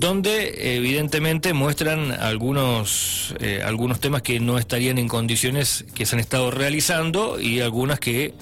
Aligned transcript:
donde 0.00 0.76
evidentemente 0.78 1.52
muestran 1.52 2.10
algunos, 2.10 3.34
eh, 3.38 3.62
algunos 3.62 4.00
temas 4.00 4.22
que 4.22 4.40
no 4.40 4.56
estarían 4.56 4.96
en 4.96 5.08
condiciones 5.08 5.84
que 5.94 6.06
se 6.06 6.16
han 6.16 6.20
estado 6.20 6.50
realizando 6.50 7.38
y 7.38 7.60
algunas 7.60 8.00
que 8.00 8.32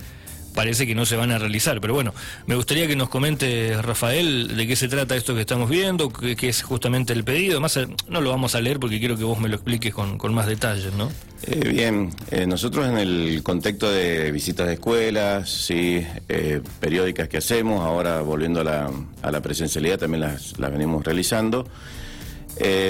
parece 0.58 0.88
que 0.88 0.94
no 0.96 1.06
se 1.06 1.14
van 1.14 1.30
a 1.30 1.38
realizar. 1.38 1.80
Pero 1.80 1.94
bueno, 1.94 2.12
me 2.46 2.56
gustaría 2.56 2.88
que 2.88 2.96
nos 2.96 3.08
comente, 3.08 3.80
Rafael, 3.80 4.56
de 4.56 4.66
qué 4.66 4.74
se 4.74 4.88
trata 4.88 5.14
esto 5.14 5.36
que 5.36 5.42
estamos 5.42 5.70
viendo, 5.70 6.08
qué, 6.08 6.48
es 6.48 6.62
justamente 6.62 7.12
el 7.12 7.22
pedido. 7.22 7.60
Más 7.60 7.78
no 8.08 8.20
lo 8.20 8.30
vamos 8.30 8.56
a 8.56 8.60
leer 8.60 8.80
porque 8.80 8.98
quiero 8.98 9.16
que 9.16 9.22
vos 9.22 9.38
me 9.38 9.48
lo 9.48 9.54
expliques 9.54 9.94
con, 9.94 10.34
más 10.34 10.48
detalles, 10.48 10.92
¿no? 10.94 11.12
Eh, 11.44 11.68
bien, 11.68 12.10
eh, 12.32 12.44
nosotros 12.44 12.88
en 12.88 12.98
el 12.98 13.40
contexto 13.44 13.88
de 13.88 14.32
visitas 14.32 14.66
de 14.66 14.72
escuelas, 14.72 15.48
sí, 15.48 16.04
eh, 16.28 16.60
periódicas 16.80 17.28
que 17.28 17.36
hacemos, 17.36 17.84
ahora 17.84 18.22
volviendo 18.22 18.62
a 18.62 18.64
la, 18.64 18.90
a 19.22 19.30
la 19.30 19.40
presencialidad 19.40 20.00
también 20.00 20.22
las, 20.22 20.58
las 20.58 20.72
venimos 20.72 21.04
realizando. 21.04 21.68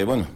bueno, 0.07 0.27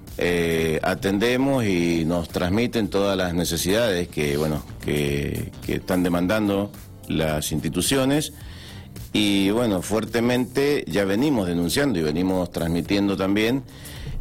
atendemos 0.84 1.66
y 1.66 2.06
nos 2.06 2.30
transmiten 2.30 2.90
todas 2.90 3.18
las 3.18 3.34
necesidades 3.34 4.08
que, 4.08 4.38
bueno, 4.38 4.64
que, 4.86 5.52
que 5.66 5.78
están 5.78 6.04
demandando 6.04 6.72
las 7.08 7.52
instituciones 7.52 8.34
y 9.12 9.52
bueno, 9.52 9.82
fuertemente 9.82 10.84
ya 10.88 11.06
venimos 11.06 11.48
denunciando 11.48 12.00
y 12.00 12.02
venimos 12.02 12.52
transmitiendo 12.52 13.16
también 13.16 13.64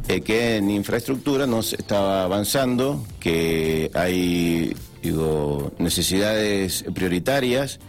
eh, 0.07 0.21
que 0.21 0.57
en 0.57 0.69
infraestructura 0.69 1.47
no 1.47 1.63
se 1.63 1.77
estaba 1.77 2.23
avanzando, 2.23 3.03
que 3.19 3.89
hay 3.95 4.75
digo, 5.01 5.71
necesidades 5.79 6.85
prioritarias, 6.93 7.79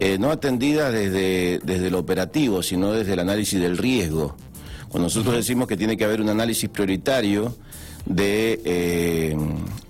eh, 0.00 0.18
no 0.18 0.30
atendidas 0.30 0.92
desde, 0.92 1.60
desde 1.62 1.88
el 1.88 1.94
operativo, 1.94 2.62
sino 2.62 2.92
desde 2.92 3.12
el 3.12 3.20
análisis 3.20 3.60
del 3.60 3.78
riesgo. 3.78 4.36
Cuando 4.88 5.06
nosotros 5.06 5.36
decimos 5.36 5.68
que 5.68 5.76
tiene 5.76 5.96
que 5.96 6.04
haber 6.04 6.20
un 6.20 6.30
análisis 6.30 6.68
prioritario 6.68 7.54
de, 8.06 8.60
eh, 8.64 9.36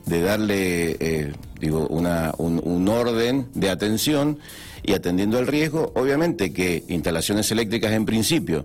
de 0.04 0.20
darle 0.20 1.32
digo, 1.60 1.86
una, 1.88 2.32
un, 2.38 2.88
orden 2.88 3.48
de 3.54 3.70
atención 3.70 4.38
y 4.82 4.94
atendiendo 4.94 5.38
el 5.38 5.46
riesgo, 5.46 5.92
obviamente 5.94 6.52
que 6.52 6.84
instalaciones 6.88 7.50
eléctricas 7.52 7.92
en 7.92 8.06
principio 8.06 8.64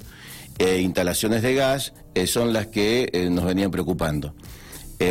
e 0.57 0.79
instalaciones 0.79 1.41
de 1.41 1.53
gas 1.53 1.93
eh, 2.15 2.25
son 2.25 2.53
las 2.53 2.67
que 2.67 3.09
eh, 3.11 3.29
nos 3.29 3.45
venían 3.45 3.69
preocupando. 3.69 4.33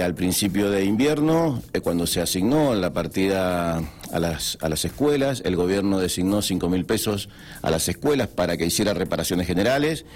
al 0.02 0.14
principio 0.14 0.70
de 0.70 0.84
invierno, 0.84 1.62
cuando 1.82 2.06
se 2.06 2.22
asignó 2.22 2.74
la 2.74 2.94
partida 2.94 3.82
a 4.10 4.19
las, 4.19 4.56
a 4.62 4.70
las 4.70 4.84
escuelas, 4.86 5.42
el 5.44 5.56
gobierno 5.56 5.98
designó 5.98 6.41
5 6.41 6.69
mil 6.70 6.86
pesos 6.86 7.28
a 7.60 7.70
las 7.70 7.86
escuelas 7.88 8.28
para 8.28 8.56
que 8.56 8.64
hiciera 8.64 8.94
reparaciones 8.94 9.46
generales, 9.46 10.06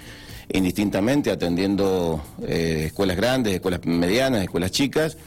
indistintamente 0.51 1.29
atendiendo 1.29 2.19
escuelas 2.47 3.15
grandes, 3.15 3.53
escuelas 3.53 3.81
medianas, 3.85 4.41
escuelas 4.41 4.71
chicas 4.71 5.17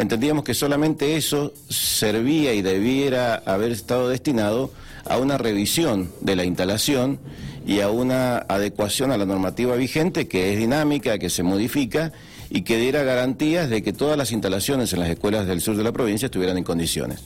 entendíamos 0.00 0.44
que 0.44 0.54
solamente 0.54 1.16
eso 1.16 1.52
servía 1.68 2.54
y 2.54 2.62
debiera 2.62 3.34
haber 3.34 3.70
estado 3.70 4.08
destinado 4.08 4.70
a 5.04 5.18
una 5.18 5.36
revisión 5.36 6.10
de 6.22 6.36
la 6.36 6.44
instalación 6.46 7.18
y 7.66 7.80
a 7.80 7.90
una 7.90 8.38
adecuación 8.38 9.12
a 9.12 9.18
la 9.18 9.26
normativa 9.26 9.76
vigente 9.76 10.26
que 10.26 10.52
es 10.52 10.58
dinámica, 10.58 11.18
que 11.18 11.28
se 11.28 11.42
modifica 11.42 12.12
y 12.48 12.62
que 12.62 12.78
diera 12.78 13.02
garantías 13.02 13.68
de 13.68 13.82
que 13.82 13.92
todas 13.92 14.16
las 14.16 14.32
instalaciones 14.32 14.90
en 14.94 15.00
las 15.00 15.10
escuelas 15.10 15.46
del 15.46 15.60
sur 15.60 15.76
de 15.76 15.84
la 15.84 15.92
provincia 15.92 16.26
estuvieran 16.26 16.56
en 16.56 16.64
condiciones. 16.64 17.20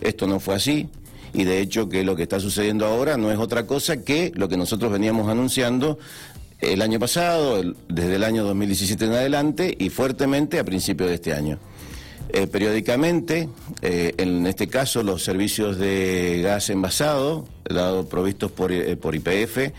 Esto 0.00 0.28
no 0.28 0.38
fue 0.38 0.54
así 0.54 0.88
y 1.34 1.42
de 1.42 1.60
hecho 1.60 1.88
que 1.88 2.04
lo 2.04 2.14
que 2.14 2.22
está 2.22 2.38
sucediendo 2.38 2.86
ahora 2.86 3.16
no 3.16 3.32
es 3.32 3.38
otra 3.38 3.66
cosa 3.66 4.04
que 4.04 4.30
lo 4.36 4.48
que 4.48 4.56
nosotros 4.56 4.92
veníamos 4.92 5.28
anunciando 5.28 5.98
el 6.60 6.80
año 6.80 7.00
pasado, 7.00 7.60
desde 7.88 8.14
el 8.14 8.22
año 8.22 8.44
2017 8.44 9.04
en 9.06 9.12
adelante 9.14 9.74
y 9.76 9.88
fuertemente 9.88 10.60
a 10.60 10.64
principios 10.64 11.08
de 11.08 11.16
este 11.16 11.32
año. 11.32 11.58
Eh, 12.32 12.46
periódicamente, 12.46 13.48
eh, 13.82 14.14
en 14.16 14.46
este 14.46 14.68
caso 14.68 15.02
los 15.02 15.24
servicios 15.24 15.78
de 15.78 16.40
gas 16.42 16.70
envasado, 16.70 17.48
dado 17.68 18.08
provistos 18.08 18.52
por, 18.52 18.70
eh, 18.70 18.96
por 18.96 19.14
IPF, 19.16 19.72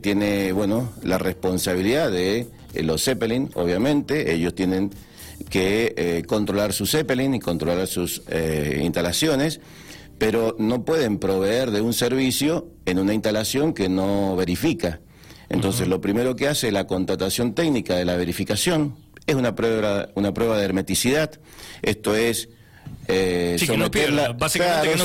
tiene 0.00 0.52
bueno 0.52 0.92
la 1.02 1.18
responsabilidad 1.18 2.12
de 2.12 2.46
los 2.82 3.04
Zeppelin, 3.04 3.50
obviamente, 3.54 4.32
ellos 4.32 4.54
tienen 4.54 4.90
que 5.50 6.24
controlar 6.28 6.72
su 6.72 6.86
Zeppelin 6.86 7.34
y 7.34 7.40
controlar 7.40 7.86
sus 7.88 8.22
instalaciones, 8.80 9.60
pero 10.18 10.54
no 10.58 10.84
pueden 10.84 11.18
proveer 11.18 11.72
de 11.72 11.80
un 11.80 11.92
servicio 11.92 12.68
en 12.86 12.98
una 12.98 13.14
instalación 13.14 13.74
que 13.74 13.88
no 13.88 14.36
verifica. 14.36 15.00
Entonces, 15.48 15.88
lo 15.88 16.00
primero 16.00 16.36
que 16.36 16.48
hace 16.48 16.68
es 16.68 16.72
la 16.72 16.86
contratación 16.86 17.54
técnica 17.54 17.96
de 17.96 18.04
la 18.04 18.16
verificación, 18.16 18.94
es 19.32 19.38
una 19.38 19.54
prueba, 19.54 20.08
una 20.14 20.32
prueba 20.32 20.56
de 20.58 20.64
hermeticidad. 20.64 21.30
Esto 21.82 22.14
es 22.14 22.48
eh, 23.08 23.56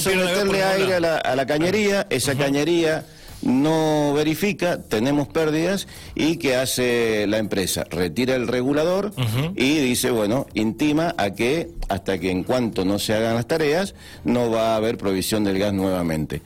someterle 0.01 0.63
aire 0.63 0.95
a 0.95 0.99
la, 0.99 1.17
a 1.17 1.35
la 1.35 1.45
cañería, 1.45 2.05
esa 2.09 2.35
cañería 2.35 3.05
no 3.41 4.13
verifica, 4.13 4.81
tenemos 4.81 5.27
pérdidas 5.27 5.87
y 6.15 6.37
¿qué 6.37 6.55
hace 6.55 7.27
la 7.27 7.37
empresa? 7.37 7.85
Retira 7.89 8.35
el 8.35 8.47
regulador 8.47 9.13
y 9.55 9.79
dice, 9.79 10.11
bueno, 10.11 10.47
intima 10.53 11.13
a 11.17 11.31
que 11.31 11.69
hasta 11.89 12.19
que 12.19 12.31
en 12.31 12.43
cuanto 12.43 12.83
no 12.83 12.99
se 12.99 13.13
hagan 13.13 13.35
las 13.35 13.47
tareas 13.47 13.95
no 14.23 14.49
va 14.49 14.73
a 14.73 14.75
haber 14.77 14.97
provisión 14.97 15.43
del 15.43 15.59
gas 15.59 15.73
nuevamente. 15.73 16.41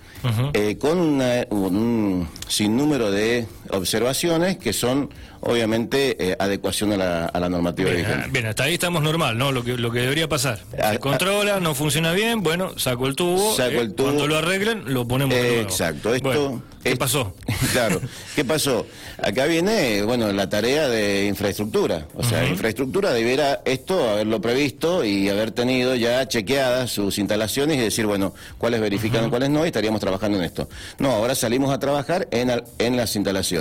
Eh, 0.54 0.78
con 0.78 1.00
un 1.00 2.28
sinnúmero 2.48 3.12
de 3.12 3.46
observaciones 3.72 4.58
que 4.58 4.74
son 4.74 5.10
obviamente 5.42 6.32
eh, 6.32 6.36
adecuación 6.40 6.94
a 6.94 6.98
la, 6.98 7.26
a 7.26 7.40
la 7.40 7.50
normativa 7.50 7.90
bien, 7.90 8.06
vigente. 8.06 8.30
Bien, 8.32 8.46
hasta 8.46 8.64
ahí 8.64 8.76
estamos 8.76 9.02
normal, 9.02 9.38
¿no? 9.38 9.52
Lo 9.52 9.64
que, 9.64 9.78
lo 9.78 9.92
que 9.92 10.00
debería 10.00 10.30
pasar. 10.30 10.60
Se 10.92 11.00
controla, 11.00 11.60
no 11.60 11.76
funciona 11.76 12.14
bien, 12.14 12.44
bueno, 12.44 12.78
saco 12.78 13.08
el 13.08 13.16
tubo. 13.16 13.56
Saco 13.56 13.82
el 13.82 13.88
eh, 13.88 13.94
tubo. 13.94 14.08
Cuando 14.08 14.28
lo 14.28 14.38
arreglen, 14.38 14.94
lo 14.94 15.08
ponemos 15.08 15.36
de 15.36 15.42
nuevo. 15.42 15.62
Exacto, 15.62 16.14
esto... 16.14 16.62
¿Qué 16.84 16.96
pasó? 16.96 17.36
Claro, 17.74 18.02
¿qué 18.36 18.44
pasó? 18.44 18.86
Acá 19.22 19.46
viene, 19.46 20.02
bueno, 20.02 20.32
la 20.34 20.50
tarea 20.50 20.90
de 20.90 21.28
infraestructura. 21.28 22.08
O 22.16 22.24
sea, 22.24 22.46
infraestructura 22.46 23.14
debiera 23.14 23.62
esto 23.66 24.10
haberlo 24.10 24.42
previsto 24.42 25.06
y 25.06 25.30
haber 25.30 25.52
tenido 25.52 25.96
ya 25.96 26.28
chequeadas 26.28 26.92
sus 26.92 27.18
instalaciones 27.20 27.78
y 27.78 27.82
decir, 27.82 28.08
bueno, 28.08 28.34
cuáles 28.58 28.82
verifican, 28.82 29.30
cuáles 29.30 29.52
no, 29.52 29.64
y 29.64 29.68
estaríamos 29.68 30.02
trabajando 30.02 30.40
en 30.40 30.44
esto. 30.44 30.68
No, 30.98 31.12
ahora 31.12 31.36
salimos 31.36 31.72
a 31.72 31.80
trabajar 31.80 32.28
en, 32.32 32.64
en 32.80 32.98
las 32.98 33.16
instalaciones. 33.16 33.61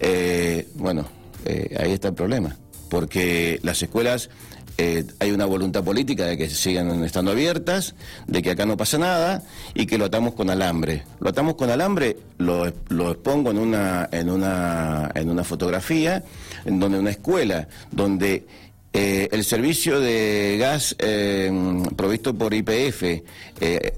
Eh, 0.00 0.68
bueno, 0.74 1.06
eh, 1.44 1.76
ahí 1.78 1.92
está 1.92 2.08
el 2.08 2.14
problema, 2.14 2.56
porque 2.88 3.60
las 3.62 3.82
escuelas 3.82 4.30
eh, 4.76 5.04
hay 5.20 5.30
una 5.30 5.46
voluntad 5.46 5.84
política 5.84 6.26
de 6.26 6.36
que 6.36 6.50
sigan 6.50 7.04
estando 7.04 7.30
abiertas, 7.30 7.94
de 8.26 8.42
que 8.42 8.50
acá 8.50 8.66
no 8.66 8.76
pasa 8.76 8.98
nada 8.98 9.42
y 9.72 9.86
que 9.86 9.98
lo 9.98 10.06
atamos 10.06 10.34
con 10.34 10.50
alambre. 10.50 11.04
Lo 11.20 11.30
atamos 11.30 11.54
con 11.54 11.70
alambre, 11.70 12.16
lo, 12.38 12.72
lo 12.88 13.12
expongo 13.12 13.52
en 13.52 13.58
una, 13.58 14.08
en, 14.10 14.30
una, 14.30 15.12
en 15.14 15.30
una 15.30 15.44
fotografía, 15.44 16.24
en 16.64 16.80
donde 16.80 16.98
una 16.98 17.10
escuela, 17.10 17.68
donde 17.92 18.46
eh, 18.94 19.28
el 19.32 19.44
servicio 19.44 20.00
de 20.00 20.56
gas 20.58 20.96
eh, 20.98 21.52
provisto 21.96 22.34
por 22.34 22.54
IPF 22.54 23.22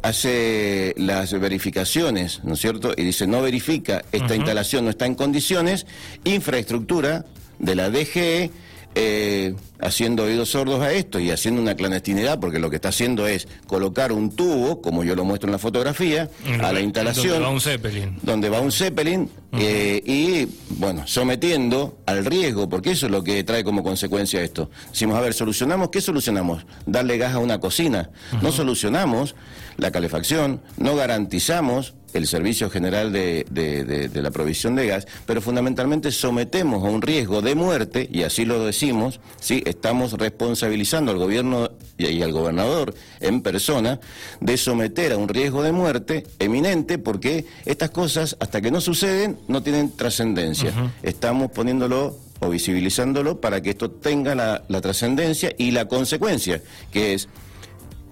hace 0.02 0.94
las 0.96 1.38
verificaciones, 1.38 2.42
¿no 2.42 2.54
es 2.54 2.60
cierto? 2.60 2.92
Y 2.96 3.04
dice, 3.04 3.26
no 3.26 3.42
verifica, 3.42 4.04
esta 4.10 4.34
instalación 4.34 4.84
no 4.84 4.90
está 4.90 5.06
en 5.06 5.14
condiciones, 5.14 5.86
infraestructura 6.24 7.26
de 7.58 7.74
la 7.74 7.90
DGE 7.90 8.50
eh, 8.98 9.54
haciendo 9.78 10.24
oídos 10.24 10.48
sordos 10.48 10.80
a 10.80 10.90
esto 10.90 11.20
y 11.20 11.30
haciendo 11.30 11.60
una 11.60 11.74
clandestinidad, 11.74 12.40
porque 12.40 12.58
lo 12.58 12.70
que 12.70 12.76
está 12.76 12.88
haciendo 12.88 13.26
es 13.26 13.46
colocar 13.66 14.10
un 14.10 14.34
tubo, 14.34 14.80
como 14.80 15.04
yo 15.04 15.14
lo 15.14 15.22
muestro 15.22 15.48
en 15.48 15.52
la 15.52 15.58
fotografía, 15.58 16.30
a 16.62 16.72
la 16.72 16.80
instalación. 16.80 17.28
Donde 17.28 17.44
va 17.44 17.50
un 17.50 17.60
Zeppelin. 17.60 18.18
Donde 18.22 18.48
va 18.48 18.60
un 18.60 18.72
Zeppelin 18.72 19.30
eh, 19.52 20.02
y, 20.02 20.48
bueno, 20.78 21.06
sometiendo 21.06 21.98
al 22.06 22.24
riesgo, 22.24 22.70
porque 22.70 22.92
eso 22.92 23.04
es 23.04 23.12
lo 23.12 23.22
que 23.22 23.44
trae 23.44 23.62
como 23.64 23.82
consecuencia 23.82 24.40
esto. 24.40 24.70
Decimos, 24.88 25.18
a 25.18 25.20
ver, 25.20 25.34
¿solucionamos? 25.34 25.90
¿Qué 25.90 26.00
solucionamos? 26.00 26.64
Darle 26.86 27.18
gas 27.18 27.34
a 27.34 27.38
una 27.38 27.60
cocina. 27.60 28.08
No 28.40 28.50
solucionamos 28.50 29.34
la 29.76 29.90
calefacción, 29.90 30.62
no 30.78 30.96
garantizamos 30.96 31.92
el 32.16 32.26
Servicio 32.26 32.70
General 32.70 33.12
de, 33.12 34.10
la 34.14 34.30
Provisión 34.30 34.74
de 34.74 34.86
Gas, 34.86 35.06
pero 35.26 35.40
fundamentalmente 35.40 36.10
sometemos 36.10 36.84
a 36.84 36.88
un 36.88 37.02
riesgo 37.02 37.42
de 37.42 37.54
muerte, 37.54 38.08
y 38.10 38.22
así 38.22 38.44
lo 38.44 38.64
decimos, 38.64 39.20
¿sí? 39.40 39.62
estamos 39.66 40.12
responsabilizando 40.12 41.12
al 41.12 41.18
gobierno 41.18 41.70
y, 41.98 42.22
al 42.22 42.32
gobernador 42.32 42.94
en 43.20 43.42
persona 43.42 44.00
de 44.40 44.56
someter 44.56 45.12
a 45.12 45.16
un 45.16 45.28
riesgo 45.28 45.62
de 45.62 45.72
muerte 45.72 46.26
eminente, 46.38 46.98
porque 46.98 47.44
estas 47.64 47.90
cosas, 47.90 48.36
hasta 48.40 48.60
que 48.60 48.70
no 48.70 48.80
suceden, 48.80 49.38
no 49.48 49.62
tienen 49.62 49.94
trascendencia. 49.96 50.72
Estamos 51.02 51.50
poniéndolo 51.50 52.18
o 52.40 52.50
visibilizándolo 52.50 53.40
para 53.40 53.62
que 53.62 53.70
esto 53.70 53.90
tenga 53.90 54.34
la, 54.34 54.62
la 54.68 54.80
trascendencia 54.80 55.54
y 55.56 55.70
la 55.70 55.86
consecuencia, 55.86 56.60
que 56.90 57.14
es 57.14 57.28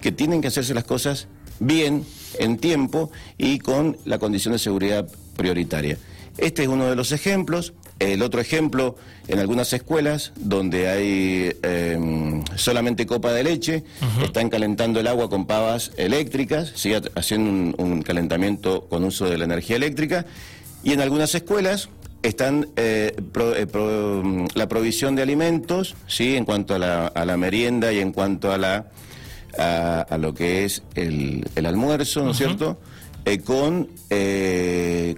que 0.01 0.11
tienen 0.11 0.41
que 0.41 0.47
hacerse 0.47 0.73
las 0.73 0.83
cosas 0.83 1.27
bien, 1.59 2.05
en 2.39 2.57
tiempo 2.57 3.11
y 3.37 3.59
con 3.59 3.97
la 4.05 4.19
condición 4.19 4.53
de 4.53 4.59
seguridad 4.59 5.07
prioritaria. 5.35 5.97
Este 6.37 6.63
es 6.63 6.67
uno 6.67 6.85
de 6.85 6.95
los 6.95 7.11
ejemplos. 7.11 7.73
El 7.99 8.21
otro 8.21 8.41
ejemplo, 8.41 8.97
en 9.29 9.39
algunas 9.39 9.71
escuelas 9.71 10.33
donde 10.35 10.89
hay 10.89 11.55
em, 11.63 12.43
solamente 12.55 13.05
copa 13.05 13.31
de 13.31 13.43
leche, 13.43 13.83
están 14.21 14.49
calentando 14.49 14.99
el 14.99 15.07
agua 15.07 15.29
con 15.29 15.45
pavas 15.45 15.93
eléctricas, 15.95 16.73
sigue 16.75 17.01
haciendo 17.15 17.75
un, 17.81 18.01
calentamiento 18.01 18.85
con 18.89 19.05
uso 19.05 19.29
de 19.29 19.37
la 19.37 19.45
energía 19.45 19.77
eléctrica, 19.77 20.25
y 20.83 20.91
en 20.91 20.99
algunas 20.99 21.33
escuelas 21.35 21.87
están 22.21 22.67
eh, 22.75 23.15
eh, 23.15 23.65
mm, 24.23 24.47
la 24.55 24.67
provisión 24.67 25.15
de 25.15 25.21
alimentos, 25.21 25.95
sí, 26.07 26.35
en 26.35 26.43
cuanto 26.43 26.75
a 26.75 26.79
la, 26.79 27.37
merienda 27.37 27.93
y 27.93 27.99
en 27.99 28.11
cuanto 28.11 28.51
a 28.51 28.57
la 28.57 28.87
a, 29.57 30.17
lo 30.19 30.33
que 30.33 30.65
es 30.65 30.83
el, 30.95 31.45
almuerzo, 31.65 32.23
¿no 32.23 32.31
es 32.31 32.37
cierto? 32.37 32.79
Eh, 33.25 33.39
con 33.39 33.89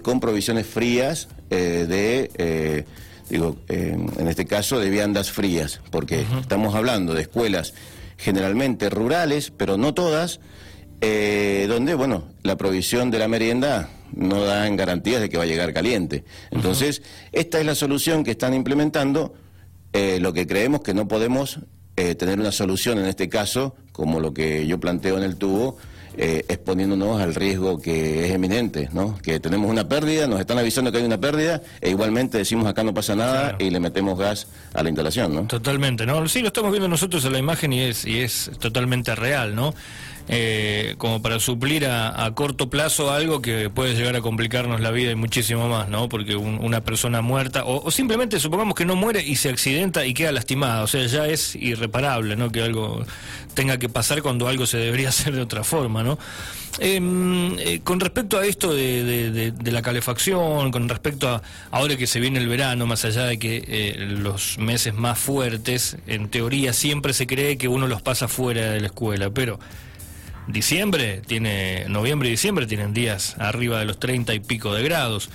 con 0.02 0.20
provisiones 0.20 0.66
frías 0.66 1.28
eh, 1.50 1.86
de, 1.88 2.30
eh, 2.36 2.84
digo, 3.30 3.56
en 3.68 4.28
este 4.28 4.46
caso, 4.46 4.78
de 4.80 4.90
viandas 4.90 5.30
frías, 5.30 5.80
porque 5.90 6.26
estamos 6.40 6.74
hablando 6.74 7.14
de 7.14 7.22
escuelas 7.22 7.74
generalmente 8.16 8.90
rurales, 8.90 9.52
pero 9.56 9.76
no 9.76 9.94
todas, 9.94 10.40
eh, 11.00 11.66
donde, 11.68 11.94
bueno, 11.94 12.24
la 12.42 12.56
provisión 12.56 13.10
de 13.10 13.18
la 13.18 13.28
merienda 13.28 13.88
no 14.12 14.42
dan 14.44 14.76
garantías 14.76 15.20
de 15.20 15.28
que 15.28 15.36
va 15.36 15.44
a 15.44 15.46
llegar 15.46 15.72
caliente. 15.72 16.24
Entonces, 16.50 17.02
esta 17.32 17.60
es 17.60 17.66
la 17.66 17.74
solución 17.74 18.24
que 18.24 18.32
están 18.32 18.54
implementando, 18.54 19.34
lo 19.92 20.32
que 20.32 20.46
creemos 20.46 20.82
que 20.82 20.94
no 20.94 21.08
podemos 21.08 21.60
tener 22.14 22.38
una 22.38 22.52
solución 22.52 22.98
en 22.98 23.06
este 23.06 23.28
caso, 23.28 23.74
como 23.92 24.20
lo 24.20 24.32
que 24.32 24.66
yo 24.66 24.78
planteo 24.78 25.16
en 25.18 25.24
el 25.24 25.36
tubo, 25.36 25.76
eh, 26.20 26.44
exponiéndonos 26.48 27.20
al 27.20 27.32
riesgo 27.32 27.80
que 27.80 28.26
es 28.26 28.32
eminente, 28.32 28.88
¿no? 28.92 29.16
Que 29.18 29.38
tenemos 29.38 29.70
una 29.70 29.88
pérdida, 29.88 30.26
nos 30.26 30.40
están 30.40 30.58
avisando 30.58 30.90
que 30.90 30.98
hay 30.98 31.04
una 31.04 31.20
pérdida 31.20 31.62
e 31.80 31.90
igualmente 31.90 32.38
decimos 32.38 32.66
acá 32.66 32.82
no 32.82 32.92
pasa 32.92 33.14
nada 33.14 33.54
y 33.60 33.70
le 33.70 33.78
metemos 33.78 34.18
gas 34.18 34.48
a 34.74 34.82
la 34.82 34.88
instalación, 34.88 35.32
¿no? 35.32 35.46
Totalmente, 35.46 36.06
¿no? 36.06 36.26
Sí, 36.26 36.40
lo 36.40 36.48
estamos 36.48 36.72
viendo 36.72 36.88
nosotros 36.88 37.24
en 37.24 37.34
la 37.34 37.38
imagen 37.38 37.72
y 37.72 37.82
es, 37.82 38.04
y 38.04 38.18
es 38.18 38.50
totalmente 38.58 39.14
real, 39.14 39.54
¿no? 39.54 39.74
Eh, 40.30 40.94
como 40.98 41.22
para 41.22 41.40
suplir 41.40 41.86
a, 41.86 42.30
corto 42.34 42.68
plazo 42.68 43.10
algo 43.10 43.40
que 43.40 43.70
puede 43.70 43.94
llegar 43.94 44.14
a 44.14 44.20
complicarnos 44.20 44.80
la 44.80 44.90
vida 44.90 45.10
y 45.10 45.14
muchísimo 45.14 45.68
más, 45.68 45.88
¿no? 45.88 46.10
Porque 46.10 46.36
una 46.36 46.82
persona 46.82 47.22
muerta, 47.22 47.64
o, 47.64 47.90
simplemente 47.90 48.38
supongamos 48.38 48.74
que 48.74 48.84
no 48.84 48.94
muere 48.94 49.22
y 49.22 49.36
se 49.36 49.48
accidenta 49.48 50.04
y 50.04 50.12
queda 50.12 50.30
lastimada, 50.32 50.82
o 50.82 50.86
sea, 50.86 51.06
ya 51.06 51.26
es 51.26 51.56
irreparable, 51.56 52.36
¿no? 52.36 52.52
Que 52.52 52.62
algo 52.62 53.04
tenga 53.54 53.78
que 53.78 53.88
pasar 53.88 54.20
cuando 54.20 54.48
algo 54.48 54.66
se 54.66 54.76
debería 54.76 55.08
hacer 55.10 55.34
de 55.34 55.40
otra 55.40 55.64
forma, 55.64 56.02
¿no? 56.02 56.18
Em, 56.80 57.58
eh, 57.58 57.80
con 57.82 57.98
respecto 57.98 58.38
a 58.38 58.46
esto 58.46 58.72
de, 58.72 59.52
la 59.64 59.82
calefacción, 59.82 60.70
con 60.70 60.88
respecto 60.88 61.28
a 61.28 61.42
ahora 61.70 61.96
que 61.96 62.06
se 62.06 62.20
viene 62.20 62.38
el 62.38 62.48
verano, 62.48 62.86
más 62.86 63.04
allá 63.04 63.24
de 63.24 63.38
que 63.38 63.64
eh, 63.66 63.96
los 63.98 64.58
meses 64.58 64.94
más 64.94 65.18
fuertes, 65.18 65.96
en 66.06 66.28
teoría 66.28 66.72
siempre 66.74 67.14
se 67.14 67.26
cree 67.26 67.56
que 67.56 67.66
uno 67.66 67.88
los 67.88 68.02
pasa 68.02 68.28
fuera 68.28 68.70
de 68.70 68.80
la 68.80 68.86
escuela, 68.88 69.30
pero 69.30 69.58
Diciembre 70.48 71.20
tiene, 71.26 71.84
noviembre 71.88 72.28
y 72.28 72.32
diciembre 72.32 72.66
tienen 72.66 72.94
días 72.94 73.36
arriba 73.38 73.80
de 73.80 73.84
los 73.84 74.00
30 74.00 74.32
y 74.32 74.40
pico 74.40 74.72
de 74.72 74.82
grados. 74.82 75.28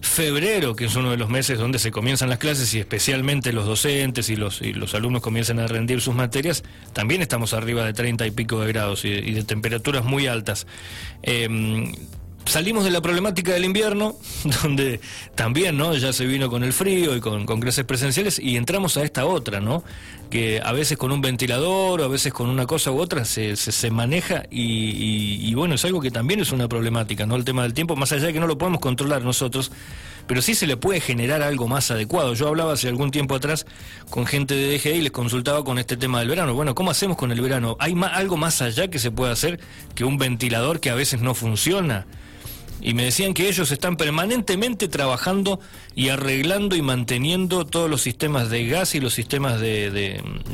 Febrero, 0.00 0.74
que 0.74 0.86
es 0.86 0.96
uno 0.96 1.10
de 1.10 1.18
los 1.18 1.28
meses 1.28 1.58
donde 1.58 1.78
se 1.78 1.90
comienzan 1.90 2.30
las 2.30 2.38
clases 2.38 2.72
y 2.72 2.78
especialmente 2.78 3.52
los 3.52 3.66
docentes 3.66 4.30
y 4.30 4.36
los, 4.36 4.62
y 4.62 4.72
los 4.72 4.94
alumnos 4.94 5.20
comienzan 5.20 5.58
a 5.58 5.66
rendir 5.66 6.00
sus 6.00 6.14
materias, 6.14 6.64
también 6.94 7.20
estamos 7.20 7.52
arriba 7.52 7.84
de 7.84 7.92
30 7.92 8.26
y 8.26 8.30
pico 8.30 8.60
de 8.60 8.68
grados 8.68 9.04
y, 9.04 9.10
de 9.32 9.44
temperaturas 9.44 10.04
muy 10.04 10.26
altas. 10.26 10.66
Em, 11.22 11.92
salimos 12.46 12.84
de 12.84 12.90
la 12.90 13.00
problemática 13.00 13.52
del 13.52 13.64
invierno, 13.64 14.16
donde 14.62 15.00
también 15.34 15.76
¿no? 15.76 15.94
ya 15.94 16.12
se 16.12 16.26
vino 16.26 16.48
con 16.48 16.64
el 16.64 16.72
frío 16.72 17.16
y 17.16 17.20
con, 17.20 17.46
con 17.46 17.60
presenciales, 17.60 18.38
y 18.38 18.56
entramos 18.56 18.96
a 18.96 19.02
esta 19.02 19.26
otra, 19.26 19.60
¿no? 19.60 19.84
que 20.30 20.60
a 20.62 20.72
veces 20.72 20.98
con 20.98 21.12
un 21.12 21.20
ventilador 21.20 22.02
a 22.02 22.08
veces 22.08 22.32
con 22.32 22.48
una 22.48 22.66
cosa 22.66 22.90
u 22.90 22.98
otra 22.98 23.24
se, 23.24 23.56
se, 23.56 23.90
maneja 23.90 24.44
y, 24.50 25.54
bueno, 25.54 25.76
es 25.76 25.84
algo 25.84 26.00
que 26.00 26.10
también 26.10 26.40
es 26.40 26.52
una 26.52 26.68
problemática, 26.68 27.26
¿no? 27.26 27.36
El 27.36 27.44
tema 27.44 27.62
del 27.62 27.74
tiempo, 27.74 27.96
más 27.96 28.12
allá 28.12 28.26
de 28.26 28.32
que 28.32 28.40
no 28.40 28.46
lo 28.46 28.58
podemos 28.58 28.80
controlar 28.80 29.22
nosotros, 29.22 29.70
pero 30.26 30.42
sí 30.42 30.54
se 30.54 30.66
le 30.66 30.76
puede 30.76 31.00
generar 31.00 31.42
algo 31.42 31.68
más 31.68 31.90
adecuado. 31.90 32.34
Yo 32.34 32.48
hablaba 32.48 32.72
hace 32.72 32.88
algún 32.88 33.10
tiempo 33.10 33.34
atrás 33.34 33.66
con 34.10 34.26
gente 34.26 34.54
de 34.54 34.76
DGI 34.76 34.90
y 34.90 35.02
les 35.02 35.12
consultaba 35.12 35.64
con 35.64 35.78
este 35.78 35.96
tema 35.96 36.18
del 36.18 36.28
verano. 36.28 36.54
Bueno, 36.54 36.74
¿cómo 36.74 36.90
hacemos 36.90 37.16
con 37.16 37.30
el 37.30 37.40
verano? 37.40 37.76
¿Hay 37.78 37.94
algo 38.12 38.36
más 38.36 38.60
allá 38.62 38.88
que 38.88 38.98
se 38.98 39.10
puede 39.10 39.32
hacer 39.32 39.60
que 39.94 40.04
un 40.04 40.18
ventilador 40.18 40.80
que 40.80 40.90
a 40.90 40.94
veces 40.94 41.20
no 41.20 41.34
funciona? 41.34 42.06
Y 42.86 42.94
me 42.94 43.02
decían 43.02 43.34
que 43.34 43.48
ellos 43.48 43.72
están 43.72 43.96
permanentemente 43.96 44.86
trabajando 44.86 45.58
y 45.96 46.10
arreglando 46.10 46.76
y 46.76 46.82
manteniendo 46.82 47.66
todos 47.66 47.90
los 47.90 48.00
sistemas 48.00 48.48
de 48.48 48.64
gas 48.68 48.94
y 48.94 49.00
los 49.00 49.12
sistemas 49.12 49.60
de, 49.60 49.90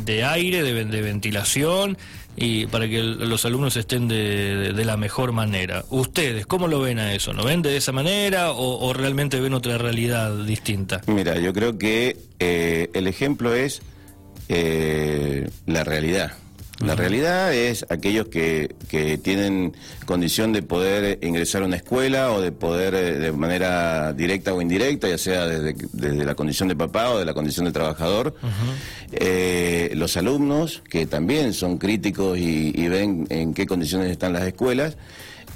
de, 0.03 0.25
aire, 0.25 0.63
de, 0.63 1.03
ventilación, 1.03 1.99
y 2.35 2.65
para 2.69 2.89
que 2.89 3.03
los 3.03 3.45
alumnos 3.45 3.77
estén 3.77 4.09
de, 4.09 4.73
la 4.83 4.97
mejor 4.97 5.33
manera. 5.33 5.85
¿Ustedes 5.91 6.47
cómo 6.47 6.69
lo 6.69 6.81
ven 6.81 6.99
a 7.01 7.13
eso? 7.13 7.35
¿Lo 7.35 7.45
ven 7.45 7.61
de 7.61 7.77
esa 7.77 7.93
manera 7.93 8.53
o, 8.53 8.95
realmente 8.95 9.39
ven 9.39 9.53
otra 9.53 9.77
realidad 9.77 10.35
distinta? 10.35 11.03
Mira, 11.09 11.39
yo 11.39 11.53
creo 11.53 11.77
que 11.77 12.17
eh, 12.39 12.89
el 12.95 13.09
ejemplo 13.09 13.55
es 13.55 13.83
eh, 14.49 15.51
la 15.67 15.85
realidad. 15.85 16.33
La 16.85 16.97
realidad 16.97 17.55
es 17.55 17.87
aquellos 17.89 18.27
que, 18.27 18.75
que, 18.89 19.17
tienen 19.19 19.75
condición 20.05 20.53
de 20.53 20.63
poder 20.63 21.19
ingresar 21.23 21.63
a 21.63 21.67
una 21.67 21.77
escuela 21.77 22.33
o 22.33 22.41
de 22.41 22.51
poder 22.51 22.95
eh, 22.95 23.19
de 23.19 23.33
manera 23.33 24.13
directa 24.13 24.53
o 24.53 24.61
indirecta, 24.61 25.09
ya 25.09 25.19
sea 25.19 25.47
desde, 25.47 25.77
desde 25.93 26.25
la 26.25 26.35
condición 26.35 26.69
de 26.69 26.77
papá 26.77 27.11
o 27.11 27.19
de 27.19 27.25
la 27.25 27.35
condición 27.35 27.67
de 27.67 27.73
trabajador. 27.73 28.35
Eh, 29.13 29.93
los 29.95 30.17
alumnos, 30.17 30.83
que 30.89 31.07
también 31.07 31.53
son 31.53 31.79
críticos 31.79 32.39
y, 32.39 32.89
ven 32.89 33.27
en 33.31 33.55
qué 33.55 33.67
condiciones 33.67 34.11
están 34.11 34.33
las 34.33 34.43
escuelas. 34.43 34.97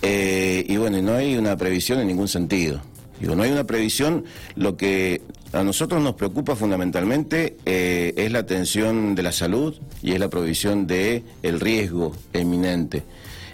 Eh, 0.02 0.64
y 0.68 0.76
bueno, 0.76 1.00
no 1.02 1.14
hay 1.14 1.36
una 1.36 1.56
previsión 1.56 1.98
en 2.00 2.06
ningún 2.06 2.28
sentido. 2.28 2.80
Digo, 3.20 3.34
no 3.34 3.42
hay 3.42 3.50
una 3.50 3.64
previsión. 3.64 4.24
Lo 4.54 4.76
que 4.76 5.22
a 5.56 5.64
nosotros 5.64 6.02
nos 6.02 6.14
preocupa 6.14 6.54
fundamentalmente 6.54 7.56
eh, 7.64 8.12
es 8.16 8.30
la 8.30 8.40
atención 8.40 9.14
de 9.14 9.22
la 9.22 9.32
salud 9.32 9.74
y 10.02 10.12
es 10.12 10.20
la 10.20 10.28
provisión 10.28 10.86
de 10.86 11.24
el 11.42 11.60
riesgo 11.60 12.14
eminente. 12.32 13.02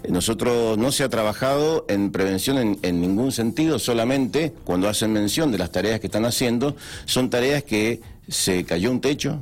Nosotros 0.09 0.77
no 0.79 0.91
se 0.91 1.05
ha 1.05 1.09
trabajado 1.09 1.85
en 1.89 2.11
prevención 2.11 2.59
en, 2.59 2.79
en, 2.83 3.01
ningún 3.01 3.31
sentido, 3.31 3.79
solamente 3.79 4.53
cuando 4.65 4.89
hacen 4.89 5.13
mención 5.13 5.53
de 5.53 5.59
las 5.59 5.71
tareas 5.71 6.01
que 6.01 6.09
están 6.09 6.25
haciendo, 6.25 6.75
son 7.05 7.31
tareas 7.31 7.63
que 7.63 8.01
se 8.29 8.65
cayó 8.65 8.91
un 8.91 9.01
techo, 9.01 9.39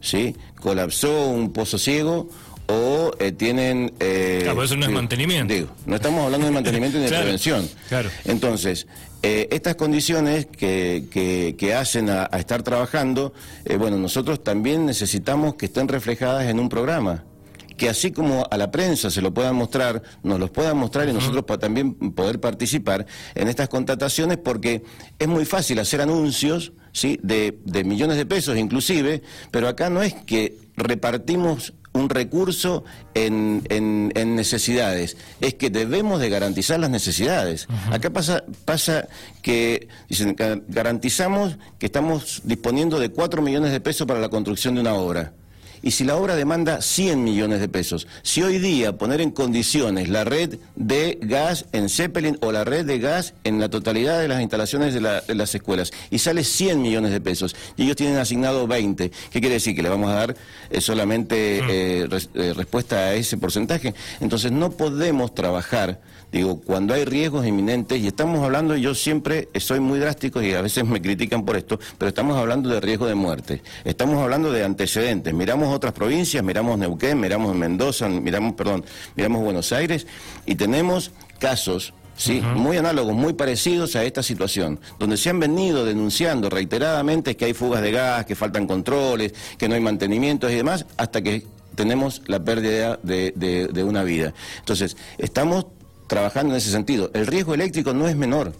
¿sí? 0.00 0.34
colapsó 0.60 1.28
un 1.30 1.52
pozo 1.52 1.78
ciego 1.78 2.28
o 2.70 3.10
eh, 3.18 3.32
tienen... 3.32 3.92
Eh, 3.98 4.40
claro, 4.44 4.62
eso 4.62 4.76
no 4.76 4.86
es 4.86 4.92
mantenimiento. 4.92 5.52
Digo, 5.52 5.68
no 5.86 5.96
estamos 5.96 6.24
hablando 6.24 6.46
de 6.46 6.52
mantenimiento 6.52 6.98
ni 6.98 7.04
de 7.04 7.10
prevención. 7.18 7.68
Claro. 7.88 8.08
Entonces, 8.24 8.86
eh, 9.22 9.48
estas 9.50 9.74
condiciones 9.74 10.46
que, 10.46 11.04
que, 11.58 11.74
hacen 11.74 12.08
a, 12.10 12.26
estar 12.26 12.62
trabajando, 12.62 13.34
bueno, 13.78 13.98
nosotros 13.98 14.44
también 14.44 14.86
necesitamos 14.86 15.56
que 15.56 15.66
estén 15.66 15.88
reflejadas 15.88 16.46
en 16.46 16.60
un 16.60 16.68
programa 16.68 17.24
que 17.76 17.88
así 17.88 18.12
como 18.12 18.46
a 18.50 18.58
la 18.58 18.70
prensa 18.70 19.08
se 19.10 19.22
lo 19.22 19.32
puedan 19.32 19.56
mostrar, 19.56 20.02
nos 20.22 20.38
los 20.38 20.50
puedan 20.50 20.76
mostrar 20.76 21.08
y 21.08 21.14
nosotros 21.14 21.46
también 21.58 21.94
poder 22.12 22.38
participar 22.38 23.06
en 23.34 23.48
estas 23.48 23.70
contrataciones 23.70 24.36
porque 24.36 24.82
es 25.18 25.26
muy 25.26 25.46
fácil 25.46 25.78
hacer 25.78 26.02
anuncios 26.02 26.74
¿sí? 26.92 27.18
de, 27.22 27.58
de 27.64 27.84
millones 27.84 28.18
de 28.18 28.26
pesos 28.26 28.58
inclusive, 28.58 29.22
pero 29.50 29.66
acá 29.66 29.88
no 29.88 30.02
es 30.02 30.12
que 30.12 30.58
repartimos 30.76 31.72
un 31.92 32.08
recurso 32.08 32.84
en, 33.14 33.62
en, 33.68 34.36
necesidades, 34.36 35.16
es 35.40 35.54
que 35.54 35.70
debemos 35.70 36.20
de 36.20 36.30
garantizar 36.30 36.78
las 36.78 36.90
necesidades. 36.90 37.66
Acá 37.90 38.10
pasa, 38.10 38.44
pasa 38.64 39.08
que 39.42 39.88
dicen, 40.08 40.36
garantizamos 40.68 41.58
que 41.78 41.86
estamos 41.86 42.42
disponiendo 42.44 42.98
de 43.00 43.10
4 43.10 43.42
millones 43.42 43.72
de 43.72 43.80
pesos 43.80 44.06
para 44.06 44.20
la 44.20 44.28
construcción 44.28 44.74
de 44.76 44.82
una 44.82 44.94
obra 44.94 45.32
y 45.82 45.92
si 45.92 46.04
la 46.04 46.16
obra 46.16 46.36
demanda 46.36 46.82
100 46.82 47.22
millones 47.22 47.60
de 47.60 47.68
pesos, 47.68 48.06
si 48.22 48.42
hoy 48.42 48.58
día 48.58 48.96
poner 48.96 49.20
en 49.20 49.30
condiciones 49.30 50.08
la 50.08 50.24
red 50.24 50.58
de 50.76 51.18
gas 51.20 51.66
en 51.72 51.88
Zeppelin 51.88 52.38
o 52.40 52.52
la 52.52 52.64
red 52.64 52.84
de 52.84 52.98
gas 52.98 53.34
en 53.44 53.60
la 53.60 53.68
totalidad 53.68 54.20
de 54.20 54.28
las 54.28 54.40
instalaciones 54.40 54.94
de, 54.94 55.00
las 55.00 55.54
escuelas 55.54 55.92
y 56.10 56.18
sale 56.18 56.44
100 56.44 56.80
millones 56.80 57.12
de 57.12 57.20
pesos 57.20 57.56
y 57.76 57.84
ellos 57.84 57.96
tienen 57.96 58.16
asignado 58.18 58.66
20, 58.66 59.10
¿qué 59.10 59.40
quiere 59.40 59.54
decir? 59.54 59.74
Que 59.74 59.82
le 59.82 59.88
vamos 59.88 60.10
a 60.10 60.14
dar 60.14 60.36
eh, 60.70 60.80
solamente 60.80 61.62
mm. 61.62 61.68
eh, 61.70 62.08
eh, 62.34 62.52
respuesta 62.54 62.96
a 62.96 63.14
ese 63.14 63.36
porcentaje. 63.36 63.94
Entonces 64.20 64.52
no 64.52 64.70
podemos 64.70 65.34
trabajar, 65.34 66.00
digo, 66.32 66.60
cuando 66.60 66.94
hay 66.94 67.04
riesgos 67.04 67.46
inminentes 67.46 68.00
y 68.00 68.06
estamos 68.06 68.42
hablando, 68.42 68.76
yo 68.76 68.94
siempre 68.94 69.48
soy 69.58 69.80
muy 69.80 69.98
drástico 69.98 70.42
y 70.42 70.52
a 70.52 70.62
veces 70.62 70.84
me 70.84 71.00
critican 71.02 71.44
por 71.44 71.56
esto, 71.56 71.78
pero 71.98 72.08
estamos 72.08 72.36
hablando 72.36 72.68
de 72.68 72.80
riesgo 72.80 73.06
de 73.06 73.14
muerte, 73.14 73.62
estamos 73.84 74.22
hablando 74.22 74.52
de 74.52 74.64
antecedentes, 74.64 75.34
miramos 75.34 75.74
otras 75.74 75.92
provincias, 75.92 76.42
miramos 76.44 76.78
Neuquén, 76.78 77.18
miramos 77.18 77.54
Mendoza, 77.54 78.08
miramos, 78.08 78.54
perdón, 78.54 78.84
miramos 79.16 79.42
Buenos 79.42 79.72
Aires 79.72 80.06
y 80.46 80.54
tenemos 80.54 81.10
casos 81.38 81.94
¿sí? 82.16 82.40
muy 82.40 82.76
análogos, 82.76 83.14
muy 83.14 83.32
parecidos 83.32 83.96
a 83.96 84.04
esta 84.04 84.22
situación, 84.22 84.78
donde 84.98 85.16
se 85.16 85.30
han 85.30 85.40
venido 85.40 85.84
denunciando 85.84 86.48
reiteradamente 86.48 87.36
que 87.36 87.46
hay 87.46 87.54
fugas 87.54 87.82
de 87.82 87.92
gas, 87.92 88.26
que 88.26 88.36
faltan 88.36 88.66
controles, 88.66 89.34
que 89.58 89.68
no 89.68 89.74
hay 89.74 89.80
mantenimientos 89.80 90.52
y 90.52 90.56
demás, 90.56 90.86
hasta 90.96 91.22
que 91.22 91.46
tenemos 91.74 92.22
la 92.26 92.44
pérdida 92.44 92.98
de, 93.02 93.32
de 93.32 93.84
una 93.84 94.02
vida. 94.02 94.34
Entonces, 94.58 94.96
estamos 95.18 95.66
trabajando 96.10 96.52
en 96.52 96.58
ese 96.58 96.72
sentido. 96.72 97.10
El 97.14 97.28
riesgo 97.28 97.54
eléctrico 97.54 97.94
no 97.94 98.08
es 98.08 98.16
menor 98.16 98.52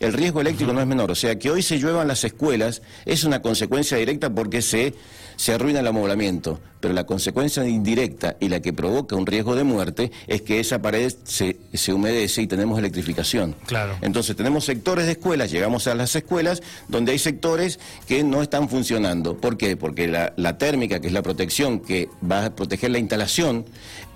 el 0.00 0.12
riesgo 0.12 0.40
eléctrico 0.40 0.72
no 0.72 0.80
es 0.80 0.86
menor. 0.86 1.10
O 1.10 1.14
sea, 1.14 1.38
que 1.38 1.50
hoy 1.50 1.62
se 1.62 1.78
lluevan 1.78 2.08
las 2.08 2.24
escuelas 2.24 2.82
es 3.04 3.24
una 3.24 3.42
consecuencia 3.42 3.96
directa 3.96 4.30
porque 4.30 4.62
se, 4.62 4.94
se 5.36 5.52
arruina 5.52 5.80
el 5.80 5.86
amoblamiento. 5.86 6.60
Pero 6.80 6.92
la 6.92 7.04
consecuencia 7.04 7.66
indirecta 7.66 8.36
y 8.40 8.48
la 8.48 8.60
que 8.60 8.74
provoca 8.74 9.16
un 9.16 9.24
riesgo 9.24 9.56
de 9.56 9.64
muerte 9.64 10.12
es 10.26 10.42
que 10.42 10.60
esa 10.60 10.82
pared 10.82 11.10
se, 11.24 11.56
se 11.72 11.92
humedece 11.94 12.42
y 12.42 12.46
tenemos 12.46 12.78
electrificación. 12.78 13.56
Claro. 13.66 13.96
Entonces 14.02 14.36
tenemos 14.36 14.66
sectores 14.66 15.06
de 15.06 15.12
escuelas, 15.12 15.50
llegamos 15.50 15.86
a 15.86 15.94
las 15.94 16.14
escuelas 16.14 16.62
donde 16.88 17.12
hay 17.12 17.18
sectores 17.18 17.80
que 18.06 18.22
no 18.22 18.42
están 18.42 18.68
funcionando. 18.68 19.38
¿Por 19.38 19.56
qué? 19.56 19.76
Porque 19.78 20.08
la, 20.08 20.58
térmica, 20.58 21.00
que 21.00 21.06
es 21.06 21.12
la 21.12 21.22
protección 21.22 21.80
que 21.80 22.10
va 22.30 22.44
a 22.44 22.54
proteger 22.54 22.90
la 22.90 22.98
instalación, 22.98 23.64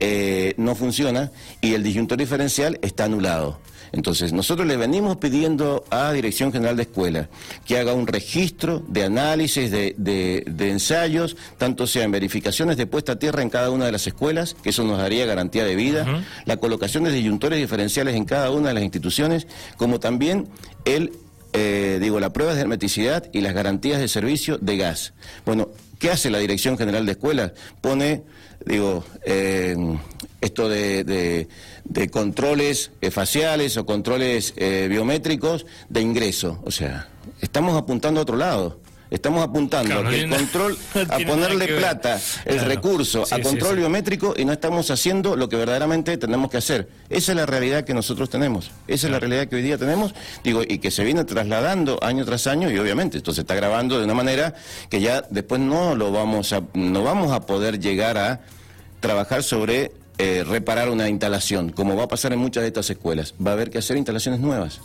eh, 0.01 0.53
no 0.59 0.75
funciona 0.75 1.33
y 1.63 1.73
el 1.73 1.83
disyuntor 1.83 2.19
diferencial 2.19 2.79
está 2.83 3.05
anulado. 3.05 3.59
Entonces, 3.93 4.33
nosotros 4.33 4.67
le 4.67 4.77
venimos 4.77 5.17
pidiendo 5.17 5.85
a 5.91 6.13
Dirección 6.13 6.53
General 6.53 6.77
de 6.77 6.83
Escuela 6.83 7.29
que 7.67 7.79
haga 7.79 7.95
un 7.95 8.07
registro 8.07 8.83
de 8.89 9.05
análisis, 9.05 9.71
de, 9.71 10.45
ensayos, 10.59 11.37
tanto 11.57 11.87
sean 11.87 12.11
verificaciones 12.11 12.77
de 12.77 12.87
puesta 12.87 13.13
a 13.13 13.19
tierra 13.19 13.43
en 13.43 13.51
cada 13.51 13.71
una 13.71 13.87
de 13.87 13.93
las 13.93 14.07
escuelas, 14.07 14.55
que 14.63 14.71
eso 14.71 14.85
nos 14.85 14.99
daría 14.99 15.27
garantía 15.27 15.65
de 15.65 15.77
vida, 15.77 16.25
la 16.45 16.57
colocación 16.59 17.05
de 17.05 17.13
disyuntores 17.13 17.59
diferenciales 17.59 18.15
en 18.15 18.25
cada 18.25 18.51
una 18.51 18.69
de 18.69 18.75
las 18.75 18.83
instituciones, 18.83 19.47
como 19.77 20.01
también 20.01 20.49
el 20.85 21.13
eh, 21.55 21.99
digo, 22.01 22.21
las 22.21 22.31
pruebas 22.31 22.57
de 22.57 22.63
hermeticidad 22.63 23.25
y 23.33 23.41
las 23.41 23.55
garantías 23.55 24.01
de 24.01 24.09
servicio 24.09 24.59
de 24.59 24.77
gas. 24.77 25.15
Bueno, 25.47 25.71
¿qué 25.99 26.11
hace 26.11 26.31
la 26.31 26.39
Dirección 26.39 26.77
General 26.77 27.07
de 27.07 27.13
Escuelas? 27.13 27.53
Pone, 27.81 28.23
digo, 28.67 29.05
eh, 29.25 29.75
esto 30.41 30.69
de, 30.69 31.49
de, 31.85 32.11
controles 32.11 32.93
eh, 33.01 33.11
faciales 33.11 33.77
o 33.77 33.87
controles 33.87 34.55
eh, 34.57 34.87
biométricos 34.89 35.67
de 35.89 36.01
ingreso. 36.01 36.61
O 36.65 36.71
sea, 36.71 37.09
estamos 37.41 37.77
apuntando 37.77 38.21
a 38.21 38.23
otro 38.23 38.37
lado. 38.37 38.81
Estamos 39.11 39.43
apuntando 39.43 39.95
a 40.07 40.15
el 40.15 40.29
control, 40.29 40.77
a 41.09 41.19
ponerle 41.27 41.67
plata, 41.69 42.21
el 42.45 42.61
recurso, 42.61 43.25
a 43.31 43.41
control 43.41 43.77
biométrico 43.77 44.35
y 44.37 44.45
no 44.45 44.53
estamos 44.53 44.91
haciendo 44.91 45.35
lo 45.35 45.49
que 45.49 45.57
verdaderamente 45.57 46.19
tenemos 46.19 46.51
que 46.51 46.59
hacer. 46.59 46.89
Esa 47.09 47.33
es 47.33 47.37
la 47.37 47.47
realidad 47.47 47.85
que 47.85 47.95
nosotros 47.95 48.29
tenemos. 48.29 48.71
Esa 48.87 49.07
es 49.07 49.11
la 49.11 49.19
realidad 49.19 49.49
que 49.49 49.57
hoy 49.57 49.63
día 49.63 49.79
tenemos, 49.79 50.15
digo, 50.45 50.63
y 50.67 50.79
que 50.79 50.91
se 50.91 51.05
viene 51.05 51.25
trasladando 51.25 51.99
año 52.03 52.25
tras 52.27 52.47
año 52.47 52.71
y 52.71 52.79
obviamente 52.79 53.17
esto 53.17 53.33
se 53.33 53.41
está 53.41 53.55
grabando 53.55 53.99
de 53.99 54.05
una 54.05 54.15
manera 54.15 54.55
que 54.91 55.01
ya 55.01 55.25
después 55.31 55.61
no 55.61 55.95
lo 55.95 56.13
vamos 56.13 56.53
a, 56.53 56.63
no 56.75 57.03
vamos 57.03 57.33
a 57.33 57.47
poder 57.47 57.81
llegar 57.81 58.19
a 58.19 58.41
trabajar 59.01 59.43
sobre 59.43 59.93
eh, 60.19 60.45
reparar 60.45 60.91
una 60.91 61.09
instalación, 61.09 61.71
como 61.71 61.97
va 61.97 62.05
a 62.05 62.09
pasar 62.09 62.33
en 62.33 62.41
muchas 62.41 62.63
de 62.63 62.69
estas 62.69 62.91
escuelas. 62.91 63.35
Va 63.45 63.53
a 63.53 63.55
haber 63.55 63.71
que 63.71 63.79
hacer 63.79 63.97
instalaciones 63.97 64.41
nuevas. 64.41 64.81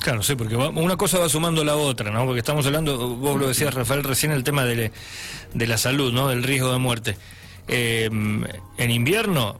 Claro, 0.00 0.22
sí, 0.22 0.34
porque 0.34 0.56
una 0.56 0.96
cosa 0.96 1.18
va 1.18 1.28
sumando 1.28 1.64
la 1.64 1.76
otra, 1.76 2.10
¿no? 2.10 2.26
Porque 2.26 2.40
estamos 2.40 2.66
hablando, 2.66 3.16
vos 3.16 3.38
lo 3.38 3.48
decías, 3.48 3.72
Rafael, 3.72 4.04
recién 4.04 4.32
el 4.32 4.44
tema 4.44 4.64
de, 4.64 4.90
la 5.54 5.78
salud, 5.78 6.12
¿no? 6.12 6.28
Del 6.28 6.42
riesgo 6.42 6.72
de 6.72 6.78
muerte. 6.78 7.16
Eh, 7.68 8.10
en 8.76 8.90
invierno, 8.90 9.58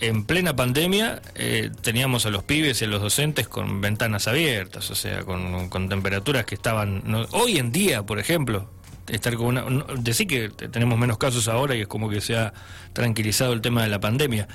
en 0.00 0.24
plena 0.24 0.54
pandemia, 0.54 1.22
eh, 1.34 1.70
teníamos 1.82 2.26
a 2.26 2.30
los 2.30 2.42
pibes 2.42 2.80
y 2.82 2.84
a 2.84 2.88
los 2.88 3.02
docentes 3.02 3.48
con 3.48 3.80
ventanas 3.80 4.28
abiertas, 4.28 4.90
o 4.90 4.94
sea, 4.94 5.24
con, 5.24 5.88
temperaturas 5.88 6.44
que 6.44 6.54
estaban... 6.54 7.02
hoy 7.32 7.58
en 7.58 7.72
día, 7.72 8.02
por 8.04 8.18
ejemplo, 8.18 8.70
estar 9.08 9.34
con 9.36 9.58
una. 9.58 9.84
decir 9.98 10.26
que 10.26 10.48
tenemos 10.48 10.98
menos 10.98 11.18
casos 11.18 11.48
ahora 11.48 11.74
y 11.76 11.82
es 11.82 11.86
como 11.86 12.08
que 12.08 12.20
se 12.20 12.36
ha 12.36 12.52
tranquilizado 12.92 13.52
el 13.52 13.60
tema 13.60 13.82
de 13.82 13.88
la 13.88 14.00
pandemia. 14.00 14.48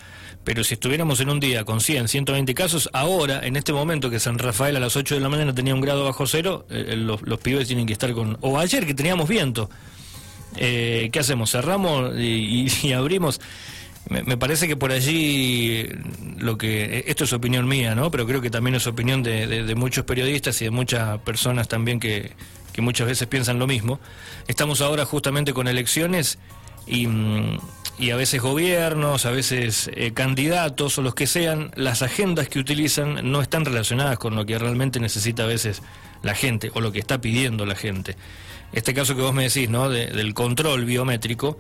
Pero 0.43 0.63
si 0.63 0.74
estuviéramos 0.74 1.20
en 1.20 1.29
un 1.29 1.39
día 1.39 1.65
con 1.65 1.81
100, 1.81 2.08
120 2.08 2.53
casos, 2.55 2.89
ahora, 2.93 3.46
en 3.46 3.55
este 3.55 3.74
momento 3.74 4.10
que 4.10 4.20
San 4.20 4.39
Rafael 4.39 4.75
a 4.75 4.79
las 4.79 4.96
8 4.96 5.15
de 5.15 5.22
la 5.22 5.29
mañana 5.29 5.53
tenía 5.53 5.75
un 5.75 5.81
grado 5.81 6.03
bajo 6.03 6.25
cero, 6.25 6.65
eh, 6.70 6.86
eh, 6.89 6.96
los, 6.96 7.22
pibes 7.39 7.67
tienen 7.67 7.86
que 7.86 7.93
estar 7.93 8.12
con. 8.13 8.38
O 8.41 8.58
ayer 8.58 8.86
que 8.86 8.93
teníamos 8.93 9.29
viento. 9.29 9.70
Eh, 10.58 11.10
¿Qué 11.13 11.20
hacemos? 11.20 11.51
¿Cerramos 11.51 12.17
y, 12.17 12.91
abrimos? 12.93 13.39
Me, 14.10 14.36
parece 14.36 14.67
que 14.67 14.75
por 14.75 14.91
allí 14.91 15.88
lo 16.39 16.58
que 16.58 17.03
esto 17.05 17.24
es 17.24 17.34
opinión 17.34 17.67
mía, 17.67 17.93
¿no? 17.93 18.10
Pero 18.10 18.25
creo 18.25 18.41
que 18.41 18.50
también 18.50 18.75
es 18.75 18.88
opinión 18.88 19.22
de 19.22 19.75
muchos 19.75 20.05
periodistas 20.05 20.60
y 20.62 20.65
de 20.65 20.72
muchas 20.72 21.20
personas 21.20 21.67
también 21.67 22.00
que, 22.00 22.31
que 22.73 22.81
muchas 22.81 23.07
veces 23.07 23.27
piensan 23.27 23.59
lo 23.59 23.67
mismo. 23.67 23.99
Estamos 24.47 24.81
ahora 24.81 25.05
justamente 25.05 25.53
con 25.53 25.67
elecciones 25.67 26.39
y, 26.87 27.07
mm, 27.07 27.59
a 28.11 28.15
veces 28.15 28.41
gobiernos, 28.41 29.27
a 29.27 29.31
veces 29.31 29.89
eh, 29.93 30.11
candidatos 30.13 30.97
o 30.97 31.03
los 31.03 31.13
que 31.13 31.27
sean, 31.27 31.71
las 31.75 32.01
agendas 32.01 32.49
que 32.49 32.57
utilizan 32.57 33.31
no 33.31 33.41
están 33.41 33.63
relacionadas 33.63 34.17
con 34.17 34.35
lo 34.35 34.45
que 34.45 34.57
realmente 34.57 34.99
necesita 34.99 35.43
a 35.43 35.47
veces 35.47 35.83
la 36.23 36.33
gente 36.33 36.71
o 36.73 36.81
lo 36.81 36.91
que 36.91 36.99
está 36.99 37.21
pidiendo 37.21 37.65
la 37.65 37.75
gente. 37.75 38.15
Este 38.73 38.93
caso 38.93 39.15
que 39.15 39.21
vos 39.21 39.33
me 39.33 39.43
decís, 39.43 39.69
¿no? 39.69 39.89
del 39.89 40.33
control 40.33 40.85
biométrico 40.85 41.59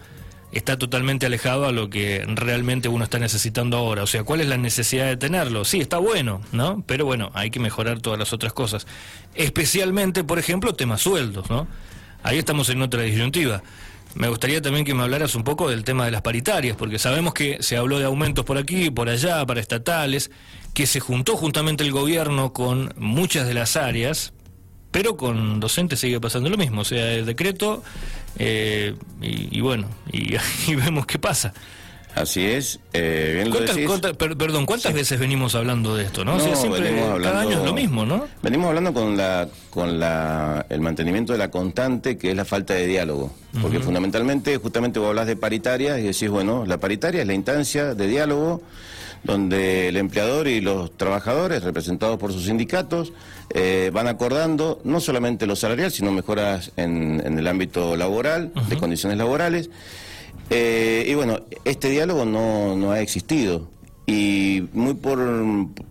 está 0.51 0.77
totalmente 0.77 1.25
alejado 1.25 1.65
a 1.65 1.71
lo 1.71 1.89
que 1.89 2.25
realmente 2.27 2.89
uno 2.89 3.03
está 3.03 3.19
necesitando 3.19 3.77
ahora. 3.77 4.03
O 4.03 4.07
sea, 4.07 4.23
¿cuál 4.23 4.41
es 4.41 4.47
la 4.47 4.57
necesidad 4.57 5.05
de 5.05 5.17
tenerlo? 5.17 5.65
Sí, 5.65 5.79
está 5.79 5.97
bueno, 5.97 6.41
¿no? 6.51 6.83
Pero 6.85 7.05
bueno, 7.05 7.31
hay 7.33 7.51
que 7.51 7.59
mejorar 7.59 7.99
todas 7.99 8.19
las 8.19 8.33
otras 8.33 8.53
cosas. 8.53 8.87
Especialmente, 9.33 10.23
por 10.23 10.39
ejemplo, 10.39 10.73
temas 10.73 11.01
sueldos, 11.01 11.49
¿no? 11.49 11.67
Ahí 12.23 12.37
estamos 12.37 12.69
en 12.69 12.81
otra 12.81 13.01
disyuntiva. 13.01 13.63
Me 14.13 14.27
gustaría 14.27 14.61
también 14.61 14.85
que 14.85 14.93
me 14.93 15.03
hablaras 15.03 15.35
un 15.35 15.43
poco 15.43 15.69
del 15.69 15.85
tema 15.85 16.03
de 16.05 16.11
las 16.11 16.21
paritarias, 16.21 16.75
porque 16.75 16.99
sabemos 16.99 17.33
que 17.33 17.63
se 17.63 17.77
habló 17.77 17.97
de 17.97 18.05
aumentos 18.05 18.43
por 18.43 18.57
aquí, 18.57 18.91
por 18.91 19.07
allá, 19.07 19.45
para 19.45 19.61
estatales, 19.61 20.31
que 20.73 20.85
se 20.85 20.99
juntó 20.99 21.37
justamente 21.37 21.83
el 21.83 21.91
gobierno 21.93 22.51
con 22.51 22.93
muchas 22.97 23.47
de 23.47 23.53
las 23.53 23.77
áreas, 23.77 24.33
pero 24.91 25.15
con 25.15 25.61
docentes 25.61 26.01
sigue 26.01 26.19
pasando 26.19 26.49
lo 26.49 26.57
mismo, 26.57 26.81
o 26.81 26.85
sea, 26.85 27.13
el 27.13 27.25
decreto 27.25 27.83
eh, 28.37 28.95
y, 29.21 29.61
bueno, 29.61 29.87
y, 30.11 30.75
vemos 30.75 31.05
qué 31.05 31.19
pasa. 31.19 31.53
Así 32.13 32.45
es. 32.45 32.79
Eh, 32.91 33.49
perdón, 34.17 34.65
¿cuántas 34.65 34.93
veces 34.93 35.17
venimos 35.17 35.55
hablando 35.55 35.95
de 35.95 36.03
esto? 36.03 36.25
¿no? 36.25 36.37
siempre, 36.39 36.93
cada 37.21 37.41
año 37.41 37.59
es 37.59 37.63
lo 37.63 37.73
mismo, 37.73 38.05
¿no? 38.05 38.27
Venimos 38.43 38.67
hablando 38.67 38.93
con 38.93 39.15
la 39.15 39.47
con 39.69 39.97
la, 39.97 40.65
el 40.67 40.81
mantenimiento 40.81 41.31
de 41.31 41.39
la 41.39 41.49
constante, 41.49 42.17
que 42.17 42.31
es 42.31 42.35
la 42.35 42.43
falta 42.43 42.73
de 42.73 42.85
diálogo. 42.85 43.33
Porque 43.61 43.79
fundamentalmente, 43.79 44.57
justamente 44.57 44.99
vos 44.99 45.09
hablas 45.09 45.27
de 45.27 45.37
paritaria 45.37 45.97
y 45.99 46.03
decís, 46.03 46.29
bueno, 46.29 46.65
la 46.65 46.79
paritaria 46.79 47.21
es 47.21 47.27
la 47.27 47.33
instancia 47.33 47.95
de 47.95 48.07
diálogo 48.07 48.61
donde 49.23 49.87
el 49.87 49.97
empleador 49.97 50.47
y 50.47 50.61
los 50.61 50.95
trabajadores, 50.97 51.63
representados 51.63 52.17
por 52.17 52.33
sus 52.33 52.45
sindicatos, 52.45 53.13
eh, 53.53 53.91
van 53.93 54.07
acordando 54.07 54.81
no 54.83 54.99
solamente 54.99 55.45
lo 55.45 55.55
salarial, 55.55 55.91
sino 55.91 56.11
mejoras 56.11 56.71
en, 56.77 57.21
el 57.37 57.47
ámbito 57.47 57.95
laboral, 57.95 58.51
de 58.69 58.77
condiciones 58.77 59.17
laborales. 59.17 59.69
Eh, 60.49 61.05
y 61.07 61.13
bueno, 61.13 61.39
este 61.65 61.89
diálogo 61.89 62.25
no, 62.25 62.75
no, 62.75 62.91
ha 62.91 62.99
existido. 62.99 63.69
Y 64.07 64.67
muy 64.73 64.95
por, 64.95 65.19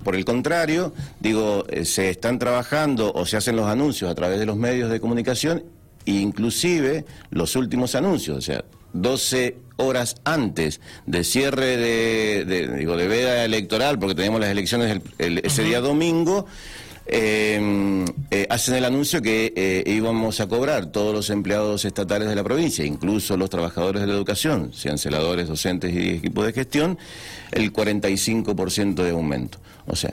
por 0.02 0.16
el 0.16 0.24
contrario, 0.24 0.92
digo, 1.20 1.64
eh, 1.68 1.84
se 1.84 2.10
están 2.10 2.38
trabajando 2.38 3.12
o 3.14 3.24
se 3.24 3.36
hacen 3.36 3.56
los 3.56 3.66
anuncios 3.66 4.10
a 4.10 4.14
través 4.14 4.38
de 4.38 4.46
los 4.46 4.56
medios 4.56 4.90
de 4.90 5.00
comunicación, 5.00 5.64
inclusive 6.04 7.04
los 7.30 7.56
últimos 7.56 7.94
anuncios, 7.94 8.36
o 8.36 8.40
sea, 8.40 8.64
12 8.92 9.56
horas 9.76 10.16
antes 10.24 10.80
de 11.06 11.24
cierre 11.24 11.76
de, 11.76 12.68
digo, 12.76 12.96
de 12.96 13.08
veda 13.08 13.44
electoral, 13.44 13.98
porque 13.98 14.14
tenemos 14.14 14.40
las 14.40 14.50
elecciones 14.50 15.00
ese 15.18 15.64
día 15.64 15.80
domingo, 15.80 16.46
em, 17.06 18.04
eh, 18.30 18.46
hacen 18.50 18.74
el 18.74 18.84
anuncio 18.84 19.20
que 19.22 19.52
eh, 19.56 19.82
íbamos 19.86 20.40
a 20.40 20.46
cobrar 20.46 20.86
todos 20.86 21.14
los 21.14 21.30
empleados 21.30 21.84
estatales 21.84 22.28
de 22.28 22.36
la 22.36 22.44
provincia, 22.44 22.84
incluso 22.84 23.36
los 23.36 23.50
trabajadores 23.50 24.02
de 24.02 24.08
la 24.08 24.14
educación, 24.14 24.72
sean 24.74 24.98
celadores, 24.98 25.48
docentes 25.48 25.92
y 25.94 26.10
equipos 26.10 26.46
de 26.46 26.52
gestión, 26.52 26.98
el 27.52 27.72
45% 27.72 29.02
de 29.02 29.10
aumento. 29.10 29.58
O 29.86 29.96
sea, 29.96 30.12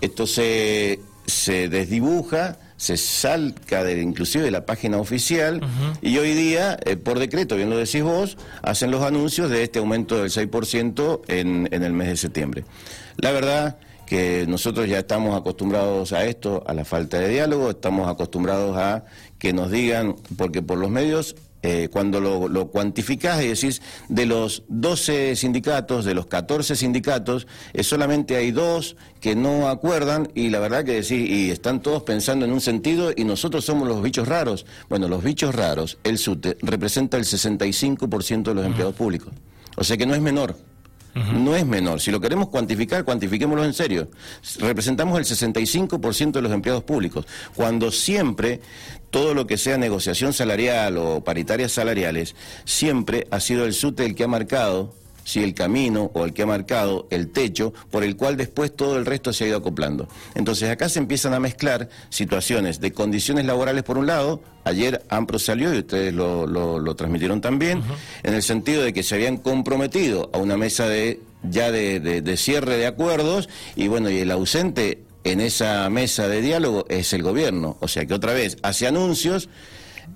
esto 0.00 0.26
se, 0.26 1.00
se 1.26 1.68
desdibuja 1.68 2.58
se 2.76 2.96
salga 2.96 3.84
de, 3.84 4.00
inclusive 4.02 4.44
de 4.44 4.50
la 4.50 4.66
página 4.66 4.98
oficial 4.98 5.60
y 6.02 6.18
hoy 6.18 6.34
día, 6.34 6.78
eh, 6.84 6.96
por 6.96 7.18
decreto, 7.18 7.56
bien 7.56 7.70
lo 7.70 7.76
decís 7.76 8.02
vos, 8.02 8.36
hacen 8.62 8.90
los 8.90 9.02
anuncios 9.02 9.50
de 9.50 9.62
este 9.62 9.78
aumento 9.78 10.20
del 10.20 10.30
6% 10.30 11.22
en, 11.28 11.68
en 11.70 11.82
el 11.82 11.92
mes 11.92 12.08
de 12.08 12.16
septiembre. 12.16 12.64
La 13.16 13.32
verdad 13.32 13.78
que 14.06 14.46
nosotros 14.46 14.88
ya 14.88 15.00
estamos 15.00 15.36
acostumbrados 15.36 16.12
a 16.12 16.24
esto, 16.24 16.62
a 16.66 16.74
la 16.74 16.84
falta 16.84 17.18
de 17.18 17.28
diálogo, 17.28 17.70
estamos 17.70 18.08
acostumbrados 18.08 18.76
a 18.76 19.04
que 19.38 19.52
nos 19.52 19.70
digan, 19.70 20.16
porque 20.36 20.62
por 20.62 20.78
los 20.78 20.90
medios 20.90 21.34
eh, 21.66 21.88
cuando 21.88 22.20
lo, 22.20 22.46
lo 22.46 22.68
cuantificás 22.68 23.42
y 23.42 23.48
decís, 23.48 23.82
de 24.08 24.24
los 24.24 24.62
12 24.68 25.34
sindicatos, 25.34 26.04
de 26.04 26.14
los 26.14 26.26
14 26.26 26.76
sindicatos, 26.76 27.48
eh, 27.72 27.82
solamente 27.82 28.36
hay 28.36 28.52
dos 28.52 28.94
que 29.20 29.34
no 29.34 29.68
acuerdan 29.68 30.28
y 30.32 30.50
la 30.50 30.60
verdad 30.60 30.84
que 30.84 30.92
decís, 30.92 31.28
y 31.28 31.50
están 31.50 31.82
todos 31.82 32.04
pensando 32.04 32.44
en 32.44 32.52
un 32.52 32.60
sentido 32.60 33.10
y 33.16 33.24
nosotros 33.24 33.64
somos 33.64 33.88
los 33.88 34.00
bichos 34.00 34.28
raros. 34.28 34.64
Bueno, 34.88 35.08
los 35.08 35.24
bichos 35.24 35.56
raros, 35.56 35.98
el 36.04 36.18
SUTE, 36.18 36.56
representa 36.62 37.16
el 37.16 37.24
65% 37.24 38.44
de 38.44 38.54
los 38.54 38.64
empleados 38.64 38.94
públicos. 38.94 39.32
O 39.76 39.82
sea 39.82 39.96
que 39.96 40.06
no 40.06 40.14
es 40.14 40.20
menor. 40.20 40.56
No 41.16 41.56
es 41.56 41.64
menor. 41.64 42.00
Si 42.00 42.10
lo 42.10 42.20
queremos 42.20 42.48
cuantificar, 42.48 43.04
cuantifiquémoslo 43.04 43.64
en 43.64 43.72
serio. 43.72 44.10
Representamos 44.58 45.18
el 45.18 45.24
65% 45.24 46.32
de 46.32 46.42
los 46.42 46.52
empleados 46.52 46.84
públicos, 46.84 47.26
cuando 47.54 47.90
siempre 47.90 48.60
todo 49.10 49.32
lo 49.32 49.46
que 49.46 49.56
sea 49.56 49.78
negociación 49.78 50.34
salarial 50.34 50.98
o 50.98 51.24
paritarias 51.24 51.72
salariales, 51.72 52.34
siempre 52.66 53.26
ha 53.30 53.40
sido 53.40 53.64
el 53.64 53.72
SUTE 53.72 54.04
el 54.04 54.14
que 54.14 54.24
ha 54.24 54.28
marcado 54.28 54.94
si 55.26 55.42
el 55.42 55.54
camino 55.54 56.12
o 56.14 56.24
el 56.24 56.32
que 56.32 56.42
ha 56.42 56.46
marcado 56.46 57.08
el 57.10 57.30
techo 57.32 57.74
por 57.90 58.04
el 58.04 58.16
cual 58.16 58.36
después 58.36 58.74
todo 58.74 58.96
el 58.96 59.04
resto 59.04 59.32
se 59.32 59.44
ha 59.44 59.48
ido 59.48 59.58
acoplando. 59.58 60.08
Entonces 60.36 60.70
acá 60.70 60.88
se 60.88 61.00
empiezan 61.00 61.34
a 61.34 61.40
mezclar 61.40 61.88
situaciones 62.10 62.80
de 62.80 62.92
condiciones 62.92 63.44
laborales 63.44 63.82
por 63.82 63.98
un 63.98 64.06
lado, 64.06 64.40
ayer 64.62 65.04
AMPRO 65.08 65.40
salió 65.40 65.74
y 65.74 65.78
ustedes 65.78 66.14
lo, 66.14 66.94
transmitieron 66.94 67.40
también, 67.40 67.82
en 68.22 68.34
el 68.34 68.42
sentido 68.42 68.84
de 68.84 68.92
que 68.92 69.02
se 69.02 69.16
habían 69.16 69.36
comprometido 69.38 70.30
a 70.32 70.38
una 70.38 70.56
mesa 70.56 70.88
de 70.88 71.20
ya 71.42 71.72
de 71.72 72.36
cierre 72.36 72.76
de 72.76 72.86
acuerdos 72.86 73.48
y 73.74 73.88
bueno, 73.88 74.08
y 74.10 74.18
el 74.18 74.30
ausente 74.30 75.02
en 75.24 75.40
esa 75.40 75.90
mesa 75.90 76.28
de 76.28 76.40
diálogo 76.40 76.86
es 76.88 77.12
el 77.12 77.24
gobierno, 77.24 77.76
o 77.80 77.88
sea 77.88 78.06
que 78.06 78.14
otra 78.14 78.32
vez 78.32 78.58
hace 78.62 78.86
anuncios 78.86 79.48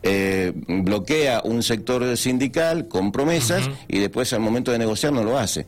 eh, 0.02 0.52
bloquea 0.54 1.42
un 1.44 1.62
sector 1.62 2.16
sindical 2.16 2.88
con 2.88 3.12
promesas 3.12 3.68
y 3.88 3.98
después 3.98 4.32
al 4.32 4.40
momento 4.40 4.72
de 4.72 4.78
negociar 4.78 5.12
no 5.12 5.22
lo 5.22 5.38
hace. 5.38 5.66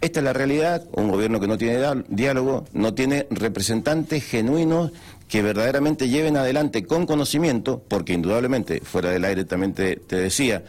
Esta 0.00 0.18
es 0.18 0.24
la 0.24 0.32
realidad, 0.32 0.82
un 0.94 1.08
gobierno 1.08 1.38
que 1.38 1.46
no 1.46 1.56
tiene 1.56 1.78
diálogo, 2.08 2.64
no 2.72 2.92
tiene 2.92 3.28
representantes 3.30 4.24
genuinos 4.24 4.90
que 5.28 5.42
verdaderamente 5.42 6.08
lleven 6.08 6.36
adelante 6.36 6.84
con 6.84 7.06
conocimiento, 7.06 7.82
porque 7.86 8.12
indudablemente, 8.12 8.80
fuera 8.80 9.10
del 9.10 9.24
aire 9.24 9.44
también 9.44 9.72
te, 9.74 9.96
decía, 10.08 10.64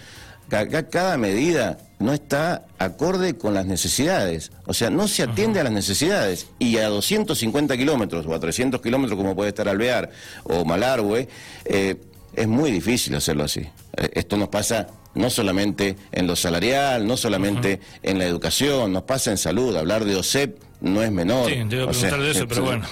cada 0.47 1.17
medida 1.17 1.79
no 1.97 2.13
está 2.13 2.65
acorde 2.77 3.35
con 3.35 3.55
las 3.55 3.65
necesidades. 3.65 4.51
O 4.67 4.73
sea, 4.73 4.91
no 4.91 5.07
se 5.07 5.23
atiende 5.23 5.59
a 5.59 5.63
las 5.63 5.73
necesidades. 5.73 6.47
Y 6.59 6.77
a 6.77 6.87
250 6.89 7.75
kilómetros 7.75 8.25
o 8.27 8.33
a 8.35 8.39
300 8.39 8.81
kilómetros, 8.81 9.17
como 9.17 9.35
puede 9.35 9.49
estar 9.49 9.67
Alvear 9.67 10.11
o 10.43 10.63
Malargüe, 10.63 11.27
eh, 11.65 11.95
es 12.35 12.47
muy 12.47 12.71
difícil 12.71 13.15
hacerlo 13.15 13.43
así. 13.43 13.61
Eh, 13.61 14.09
esto 14.13 14.37
nos 14.37 14.49
pasa 14.49 14.87
no 15.15 15.29
solamente 15.29 15.95
en 16.11 16.27
lo 16.27 16.35
salarial, 16.35 17.05
no 17.05 17.17
solamente 17.17 17.79
en 18.01 18.17
la 18.17 18.25
educación, 18.25 18.91
nos 18.91 19.03
pasa 19.03 19.31
en 19.31 19.37
salud. 19.37 19.75
Hablar 19.75 20.05
de 20.05 20.15
OSEP 20.15 20.57
no 20.81 21.01
es 21.01 21.11
menor. 21.11 21.49
Sí, 21.49 21.55
te 21.55 21.77
preguntar 21.77 22.19
de 22.19 22.31
eso, 22.31 22.47
pero 22.47 22.63
bueno. 22.65 22.85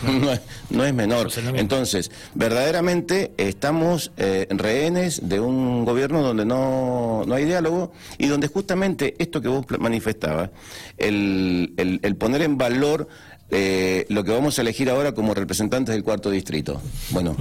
No, 0.70 0.86
es, 0.86 0.94
menor. 0.94 1.30
Entonces, 1.56 2.10
verdaderamente 2.34 3.34
estamos 3.38 4.12
eh, 4.18 4.48
rehenes 4.50 5.28
de 5.28 5.40
un 5.40 5.84
gobierno 5.84 6.22
donde 6.22 6.46
no, 6.46 7.24
no 7.26 7.36
hay 7.36 7.46
diálogo 7.46 7.92
y 8.18 8.28
donde 8.28 8.48
justamente 8.48 9.16
esto 9.20 9.42
que 9.42 9.50
vos 9.50 9.66
manifestabas, 9.80 10.52
el, 10.98 11.74
el, 11.78 12.16
poner 12.16 12.44
en 12.44 12.58
valor 12.58 13.10
eh, 13.50 14.06
lo 14.08 14.24
que 14.24 14.32
vamos 14.32 14.58
a 14.58 14.62
elegir 14.62 14.90
ahora 14.90 15.14
como 15.14 15.34
representantes 15.34 15.94
del 15.94 16.04
cuarto 16.04 16.30
distrito. 16.30 16.82
Bueno, 17.10 17.36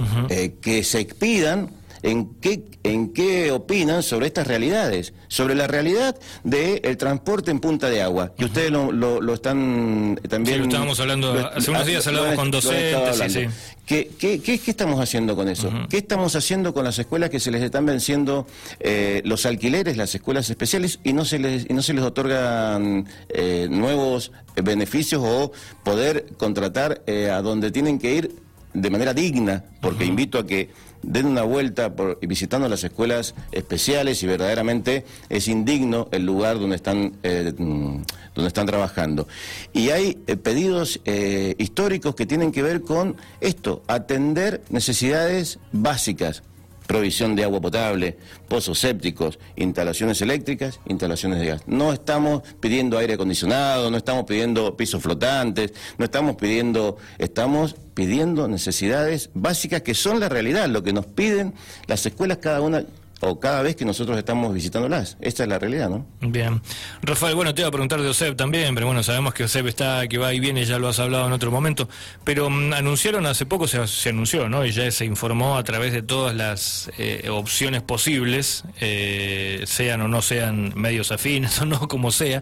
que 0.61 0.83
se 0.83 0.99
expidan 0.99 1.69
en 2.03 2.35
qué, 2.35 2.63
en 2.83 3.13
qué 3.13 3.51
opinan 3.51 4.03
sobre 4.03 4.27
estas 4.27 4.47
realidades, 4.47 5.13
sobre 5.27 5.55
la 5.55 5.67
realidad 5.67 6.15
del 6.43 6.97
transporte 6.97 7.51
en 7.51 7.59
punta 7.59 7.89
de 7.89 8.01
agua, 8.01 8.33
que 8.35 8.45
ustedes 8.45 8.71
lo, 8.71 8.91
lo, 8.91 9.33
están 9.33 10.19
también... 10.29 10.55
Sí, 10.55 10.59
lo 10.59 10.65
estábamos 10.65 10.99
hablando, 10.99 11.49
hace 11.53 11.71
unos 11.71 11.85
días 11.85 12.05
hablamos 12.07 12.35
con 12.35 12.51
docentes, 12.51 13.33
sí, 13.33 13.47
¿Qué, 13.85 14.09
qué, 14.17 14.39
qué, 14.39 14.53
estamos 14.53 15.01
haciendo 15.01 15.35
con 15.35 15.49
eso? 15.49 15.69
¿Qué 15.89 15.97
estamos 15.97 16.35
haciendo 16.37 16.73
con 16.73 16.85
las 16.85 16.97
escuelas 16.97 17.29
que 17.29 17.41
se 17.41 17.51
les 17.51 17.61
están 17.61 17.85
venciendo 17.85 18.47
eh, 18.79 19.21
los 19.25 19.45
alquileres, 19.45 19.97
las 19.97 20.15
escuelas 20.15 20.49
especiales, 20.49 20.99
y 21.03 21.11
no 21.11 21.25
se 21.25 21.39
les, 21.39 21.69
y 21.69 21.73
no 21.73 21.81
se 21.81 21.93
les 21.93 22.03
otorgan 22.03 23.05
eh, 23.29 23.67
nuevos 23.69 24.31
beneficios 24.55 25.21
o 25.25 25.51
poder 25.83 26.27
contratar 26.37 27.01
eh, 27.05 27.29
a 27.31 27.41
donde 27.41 27.71
tienen 27.71 27.99
que 27.99 28.13
ir 28.13 28.35
de 28.73 28.89
manera 28.89 29.13
digna? 29.13 29.65
Porque 29.81 30.05
invito 30.05 30.39
a 30.39 30.47
que 30.47 30.69
den 31.03 31.25
una 31.25 31.43
vuelta 31.43 31.95
por, 31.95 32.19
visitando 32.21 32.67
las 32.69 32.83
escuelas 32.83 33.35
especiales 33.51 34.21
y 34.23 34.27
verdaderamente 34.27 35.05
es 35.29 35.47
indigno 35.47 36.07
el 36.11 36.25
lugar 36.25 36.59
donde 36.59 36.75
están, 36.75 37.13
eh, 37.23 37.53
mm, 37.55 38.03
donde 38.35 38.47
están 38.47 38.65
trabajando. 38.65 39.27
Y 39.73 39.89
hay 39.89 40.23
eh, 40.27 40.37
pedidos 40.37 40.99
eh, 41.05 41.55
históricos 41.57 42.15
que 42.15 42.25
tienen 42.25 42.51
que 42.51 42.63
ver 42.63 42.81
con 42.81 43.15
esto, 43.39 43.83
atender 43.87 44.61
necesidades 44.69 45.59
básicas 45.71 46.43
provisión 46.91 47.37
de 47.37 47.45
agua 47.45 47.61
potable, 47.61 48.17
pozos 48.49 48.77
sépticos, 48.79 49.39
instalaciones 49.55 50.21
eléctricas, 50.21 50.81
instalaciones 50.87 51.39
de 51.39 51.45
gas. 51.45 51.61
No 51.65 51.93
estamos 51.93 52.43
pidiendo 52.59 52.97
aire 52.97 53.13
acondicionado, 53.13 53.89
no 53.89 53.95
estamos 53.95 54.25
pidiendo 54.25 54.75
pisos 54.75 55.01
flotantes, 55.01 55.71
no 55.97 56.03
estamos 56.03 56.35
pidiendo, 56.35 56.97
estamos 57.17 57.77
pidiendo 57.93 58.49
necesidades 58.49 59.29
básicas 59.33 59.83
que 59.83 59.93
son 59.93 60.19
la 60.19 60.27
realidad, 60.27 60.67
lo 60.67 60.83
que 60.83 60.91
nos 60.91 61.05
piden 61.05 61.53
las 61.87 62.05
escuelas 62.05 62.39
cada 62.39 62.59
una 62.59 62.83
o 63.21 63.39
cada 63.39 63.61
vez 63.61 63.75
que 63.75 63.85
nosotros 63.85 64.17
estamos 64.17 64.53
visitándolas. 64.53 65.17
Esta 65.21 65.43
es 65.43 65.49
la 65.49 65.59
realidad, 65.59 65.89
¿no? 65.89 66.05
Bien. 66.21 66.61
Rafael, 67.01 67.35
bueno, 67.35 67.53
te 67.53 67.61
iba 67.61 67.69
a 67.69 67.71
preguntar 67.71 68.01
de 68.01 68.09
OSEP 68.09 68.35
también, 68.35 68.73
pero 68.73 68.87
bueno, 68.87 69.03
sabemos 69.03 69.33
que 69.33 69.43
OSEP 69.43 69.67
está, 69.67 70.07
que 70.07 70.17
va 70.17 70.33
y 70.33 70.39
viene, 70.39 70.65
ya 70.65 70.79
lo 70.79 70.89
has 70.89 70.99
hablado 70.99 71.27
en 71.27 71.33
otro 71.33 71.51
momento, 71.51 71.87
pero 72.23 72.49
mm, 72.49 72.73
anunciaron 72.73 73.25
hace 73.27 73.45
poco, 73.45 73.67
se, 73.67 74.09
anunció, 74.09 74.49
¿no? 74.49 74.65
Y 74.65 74.71
ya 74.71 74.89
se 74.91 75.05
informó 75.05 75.57
a 75.57 75.63
través 75.63 75.93
de 75.93 76.01
todas 76.01 76.35
las 76.35 76.91
eh, 76.97 77.29
opciones 77.29 77.83
posibles, 77.83 78.63
eh, 78.79 79.63
sean 79.67 80.01
o 80.01 80.07
no 80.07 80.21
sean 80.23 80.73
medios 80.75 81.11
afines 81.11 81.61
o 81.61 81.65
no, 81.65 81.87
como 81.87 82.11
sea, 82.11 82.41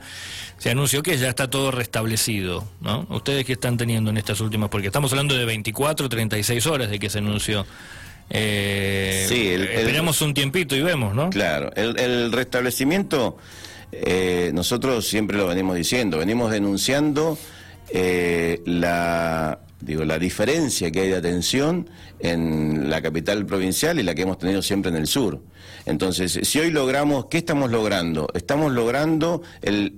se 0.60 0.70
anunció 0.70 1.04
que 1.04 1.18
ya 1.18 1.28
está 1.28 1.50
todo 1.50 1.72
restablecido, 1.72 2.66
¿no? 2.80 3.06
¿Ustedes 3.10 3.46
qué 3.46 3.54
están 3.54 3.78
teniendo 3.78 4.12
en 4.12 4.18
estas 4.18 4.40
últimas? 4.40 4.70
Porque 4.70 4.88
estamos 4.88 5.12
hablando 5.12 5.36
de 5.36 5.44
24, 5.44 6.08
36 6.08 6.68
horas 6.68 6.90
de 6.90 7.00
que 7.00 7.10
se 7.10 7.20
anunció. 7.20 7.66
Eh, 8.30 9.26
sí, 9.28 9.48
esperamos 9.48 10.22
un 10.22 10.34
tiempito 10.34 10.76
y 10.76 10.82
vemos, 10.82 11.16
¿no? 11.16 11.30
Claro, 11.30 11.72
el, 11.76 12.32
restablecimiento, 12.32 13.38
eh, 13.92 14.52
nosotros 14.54 15.08
siempre 15.08 15.38
lo 15.38 15.48
venimos 15.48 15.76
diciendo, 15.76 16.20
venimos 16.20 16.52
denunciando 16.52 17.38
eh, 17.90 18.62
la, 18.66 19.60
digo, 19.82 20.06
la 20.06 20.20
diferencia 20.20 20.92
que 20.92 21.02
hay 21.02 21.10
de 21.10 21.16
atención 21.16 21.90
en 22.20 22.90
la 22.90 23.02
capital 23.02 23.46
provincial 23.46 24.00
y 24.00 24.04
la 24.04 24.14
que 24.14 24.24
hemos 24.24 24.38
tenido 24.38 24.62
siempre 24.62 24.92
en 24.92 24.98
el 24.98 25.08
sur. 25.08 25.42
Entonces, 25.86 26.40
si 26.44 26.60
hoy 26.60 26.70
logramos, 26.70 27.26
¿qué 27.26 27.40
estamos 27.40 27.72
logrando? 27.72 28.28
Estamos 28.36 28.72
logrando 28.72 29.42
el 29.62 29.94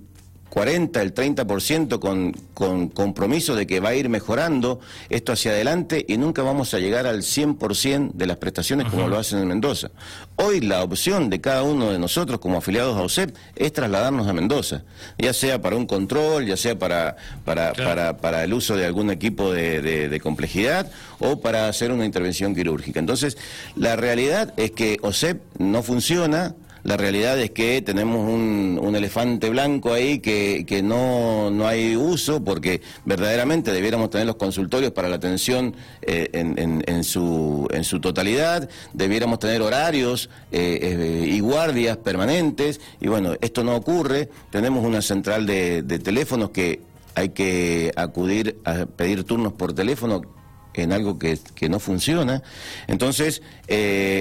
40, 0.52 1.02
el 1.02 1.16
30% 1.16 2.00
con, 2.00 2.34
con 2.54 2.90
compromiso 2.90 3.56
de 3.56 3.66
que 3.66 3.80
va 3.80 3.90
a 3.90 3.96
ir 3.96 4.10
mejorando 4.10 4.82
esto 5.08 5.32
hacia 5.32 5.52
adelante 5.52 6.06
y 6.06 6.18
nunca 6.18 6.44
vamos 6.44 6.74
a 6.74 6.80
llegar 6.80 7.08
al 7.08 7.22
100% 7.22 8.12
de 8.12 8.28
las 8.28 8.36
prestaciones 8.36 8.88
como 8.88 9.08
lo 9.08 9.18
hacen 9.18 9.40
en 9.40 9.48
Mendoza. 9.48 9.92
Hoy 10.36 10.60
la 10.60 10.84
opción 10.84 11.30
de 11.30 11.40
cada 11.40 11.64
uno 11.64 11.94
de 11.94 12.00
nosotros 12.00 12.42
como 12.42 12.58
afiliados 12.58 12.98
a 12.98 13.02
OSEP 13.02 13.34
es 13.56 13.72
trasladarnos 13.72 14.28
a 14.28 14.34
Mendoza, 14.34 14.84
ya 15.18 15.32
sea 15.32 15.62
para 15.62 15.78
un 15.78 15.86
control, 15.86 16.46
ya 16.46 16.58
sea 16.58 16.78
para, 16.78 17.16
para, 17.46 17.72
para, 17.72 18.18
para 18.18 18.44
el 18.44 18.54
uso 18.54 18.76
de 18.76 18.86
algún 18.86 19.10
equipo 19.10 19.54
de, 19.54 19.82
de 19.82 20.20
complejidad 20.20 20.92
o 21.20 21.40
para 21.40 21.70
hacer 21.70 21.94
una 21.94 22.04
intervención 22.04 22.54
quirúrgica. 22.54 23.00
Entonces, 23.00 23.38
la 23.78 23.96
realidad 23.96 24.54
es 24.58 24.72
que 24.72 24.98
OSEP 25.02 25.40
no 25.60 25.82
funciona, 25.82 26.56
la 26.84 26.98
realidad 26.98 27.40
es 27.40 27.52
que 27.52 27.82
tenemos 27.82 28.28
un, 28.28 28.80
un 28.82 28.96
elefante 28.96 29.50
blanco 29.50 29.94
ahí 29.94 30.20
que, 30.20 30.66
que 30.68 30.82
no, 30.82 31.52
no, 31.52 31.68
hay 31.68 31.96
uso 31.96 32.44
porque 32.44 32.82
verdaderamente 33.06 33.72
debiéramos 33.72 34.10
tener 34.10 34.26
los 34.26 34.38
consultorios 34.38 34.92
para 34.92 35.08
la 35.08 35.18
atención 35.18 35.76
eh, 36.02 36.30
en, 36.34 36.84
en, 36.88 37.04
su, 37.04 37.68
en 37.72 37.84
su 37.84 38.00
totalidad, 38.00 38.68
debiéramos 38.94 39.40
tener 39.40 39.62
horarios 39.62 40.30
eh, 40.52 40.80
eh, 40.82 41.26
y 41.28 41.40
guardias 41.40 41.98
permanentes. 41.98 42.82
Y 43.00 43.08
bueno, 43.08 43.36
esto 43.42 43.64
no 43.64 43.76
ocurre, 43.76 44.30
tenemos 44.50 44.84
una 44.84 45.02
central 45.02 45.46
de, 45.46 45.84
de 45.84 46.00
teléfonos 46.00 46.50
que 46.50 46.82
hay 47.14 47.30
que 47.30 47.92
acudir 47.96 48.60
a 48.66 48.86
pedir 48.86 49.24
turnos 49.24 49.54
por 49.54 49.74
teléfono 49.74 50.22
en 50.74 50.94
algo 50.94 51.20
que, 51.20 51.38
que 51.54 51.70
no 51.70 51.80
funciona. 51.80 52.42
Entonces, 52.88 53.42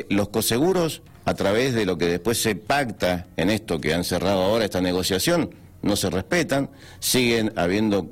los 0.08 0.28
coseguros 0.30 1.02
a 1.24 1.34
través 1.34 1.74
de 1.74 1.86
lo 1.86 1.98
que 1.98 2.06
después 2.06 2.40
se 2.40 2.54
pacta 2.54 3.26
en 3.36 3.50
esto 3.50 3.80
que 3.80 3.94
han 3.94 4.04
cerrado 4.04 4.42
ahora 4.42 4.64
esta 4.64 4.80
negociación, 4.80 5.50
no 5.82 5.96
se 5.96 6.10
respetan, 6.10 6.70
siguen 6.98 7.52
habiendo 7.56 8.08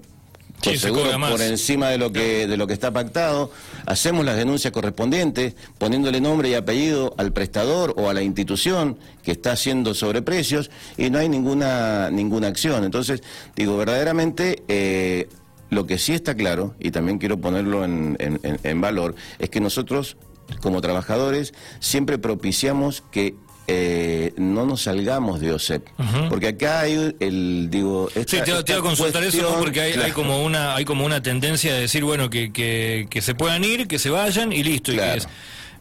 seguro 0.77 1.11
por 1.29 1.41
encima 1.41 1.89
de 1.89 1.99
lo 1.99 2.13
que 2.13 2.47
de 2.47 2.57
lo 2.57 2.67
que 2.67 2.73
está 2.73 2.93
pactado, 2.93 3.51
hacemos 3.87 4.25
las 4.25 4.37
denuncias 4.37 4.73
correspondientes, 4.73 5.55
poniéndole 5.79 6.21
nombre 6.21 6.49
y 6.49 6.55
apellido 6.55 7.15
al 7.17 7.33
prestador 7.33 7.95
o 7.97 8.09
a 8.09 8.15
la 8.15 8.23
institución 8.23 8.99
que 9.23 9.33
está 9.33 9.53
haciendo 9.53 9.95
sobreprecios 9.95 10.71
y 10.97 11.11
no 11.11 11.19
hay 11.19 11.29
ninguna 11.29 12.11
ninguna 12.11 12.49
acción. 12.49 12.85
Entonces, 12.85 13.23
digo, 13.55 13.77
verdaderamente 13.77 14.63
eh, 14.69 15.29
lo 15.71 15.87
que 15.87 15.99
sí 15.99 16.15
está 16.15 16.35
claro, 16.35 16.75
y 16.81 16.91
también 16.91 17.19
quiero 17.19 17.39
ponerlo 17.39 17.85
en, 17.85 18.17
en 18.19 18.81
valor, 18.81 19.15
es 19.39 19.51
que 19.51 19.61
nosotros, 19.61 20.17
como 20.61 20.81
trabajadores, 20.81 21.55
siempre 21.81 22.19
propiciamos 22.19 23.03
que 23.11 23.35
eh, 23.71 24.33
no 24.39 24.65
nos 24.65 24.83
salgamos 24.83 25.41
de 25.41 25.53
OSEP. 25.53 25.87
Porque 26.31 26.49
acá 26.49 26.81
hay 26.81 27.15
el, 27.21 27.69
digo... 27.71 28.09
sí, 28.15 28.39
te, 28.43 28.53
voy 28.53 28.63
a 28.73 28.81
consultar 28.81 29.23
eso 29.25 29.57
porque 29.59 29.81
hay, 29.83 30.13
como 30.13 30.43
una 30.43 30.75
hay 30.75 30.87
como 30.87 31.05
una 31.05 31.23
tendencia 31.23 31.75
de 31.75 31.83
decir, 31.83 32.03
bueno, 32.03 32.31
que, 32.31 32.51
que, 32.51 33.23
se 33.23 33.35
puedan 33.35 33.65
ir, 33.65 33.87
que 33.87 33.99
se 33.99 34.09
vayan 34.09 34.53
y 34.53 34.63
listo. 34.63 34.93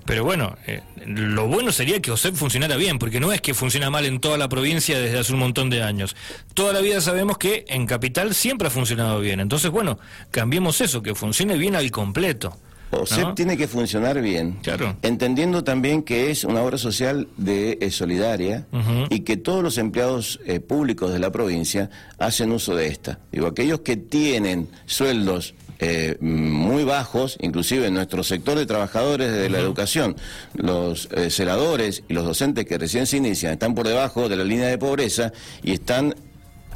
Pero 0.08 0.24
bueno, 0.24 0.58
eh, 0.66 0.82
lo 1.06 1.48
bueno 1.48 1.74
sería 1.74 2.02
que 2.02 2.12
OSEP 2.12 2.34
funcionara 2.34 2.78
bien, 2.78 2.98
porque 2.98 3.20
no 3.20 3.34
es 3.34 3.42
que 3.42 3.54
funciona 3.54 3.90
mal 3.90 4.06
en 4.06 4.22
toda 4.22 4.38
la 4.38 4.48
provincia 4.48 4.98
desde 4.98 5.20
hace 5.20 5.34
un 5.34 5.40
montón 5.40 5.70
de 5.70 5.84
años. 5.84 6.16
Toda 6.54 6.72
la 6.72 6.80
vida 6.80 7.02
sabemos 7.02 7.38
que 7.38 7.66
en 7.68 7.86
Capital 7.86 8.34
siempre 8.34 8.70
ha 8.70 8.72
funcionado 8.72 9.20
bien. 9.20 9.42
Entonces, 9.42 9.70
bueno, 9.70 10.00
cambiemos 10.32 10.80
eso, 10.80 11.02
que 11.02 11.14
funcione 11.14 11.58
bien 11.58 11.76
al 11.76 11.92
completo. 11.92 12.58
OSEP 12.91 13.36
tiene 13.36 13.58
que 13.58 13.67
funcionar 13.67 14.21
bien, 14.21 14.58
entendiendo 15.02 15.63
también 15.63 16.04
que 16.04 16.32
es 16.32 16.43
una 16.43 16.62
obra 16.62 16.78
social 16.78 17.28
de 17.38 17.78
eh, 17.82 17.91
solidaria 17.91 18.65
y 19.10 19.21
que 19.21 19.38
todos 19.38 19.63
los 19.63 19.78
empleados 19.78 20.39
eh, 20.45 20.60
públicos 20.60 21.12
de 21.12 21.19
la 21.19 21.32
provincia 21.32 21.89
hacen 22.17 22.52
uso 22.52 22.76
de 22.76 22.88
esta. 22.88 23.19
Digo, 23.32 23.47
aquellos 23.47 23.82
que 23.82 23.97
tienen 23.97 24.69
sueldos 24.86 25.54
eh, 25.80 26.17
muy 26.21 26.84
bajos, 26.84 27.38
inclusive 27.39 27.88
en 27.88 27.93
nuestro 27.93 28.23
sector 28.23 28.58
de 28.58 28.65
trabajadores 28.65 29.32
de 29.32 29.50
la 29.50 29.60
educación, 29.60 30.15
los 30.54 31.10
celadores 31.30 32.04
y 32.08 32.13
los 32.13 32.26
docentes 32.26 32.65
que 32.65 32.78
recién 32.78 33.06
se 33.06 33.17
inician 33.17 33.54
están 33.54 33.76
por 33.76 33.88
debajo 33.88 34.30
de 34.30 34.38
la 34.38 34.43
línea 34.43 34.67
de 34.67 34.78
pobreza 34.78 35.32
y 35.62 35.73
están 35.73 36.15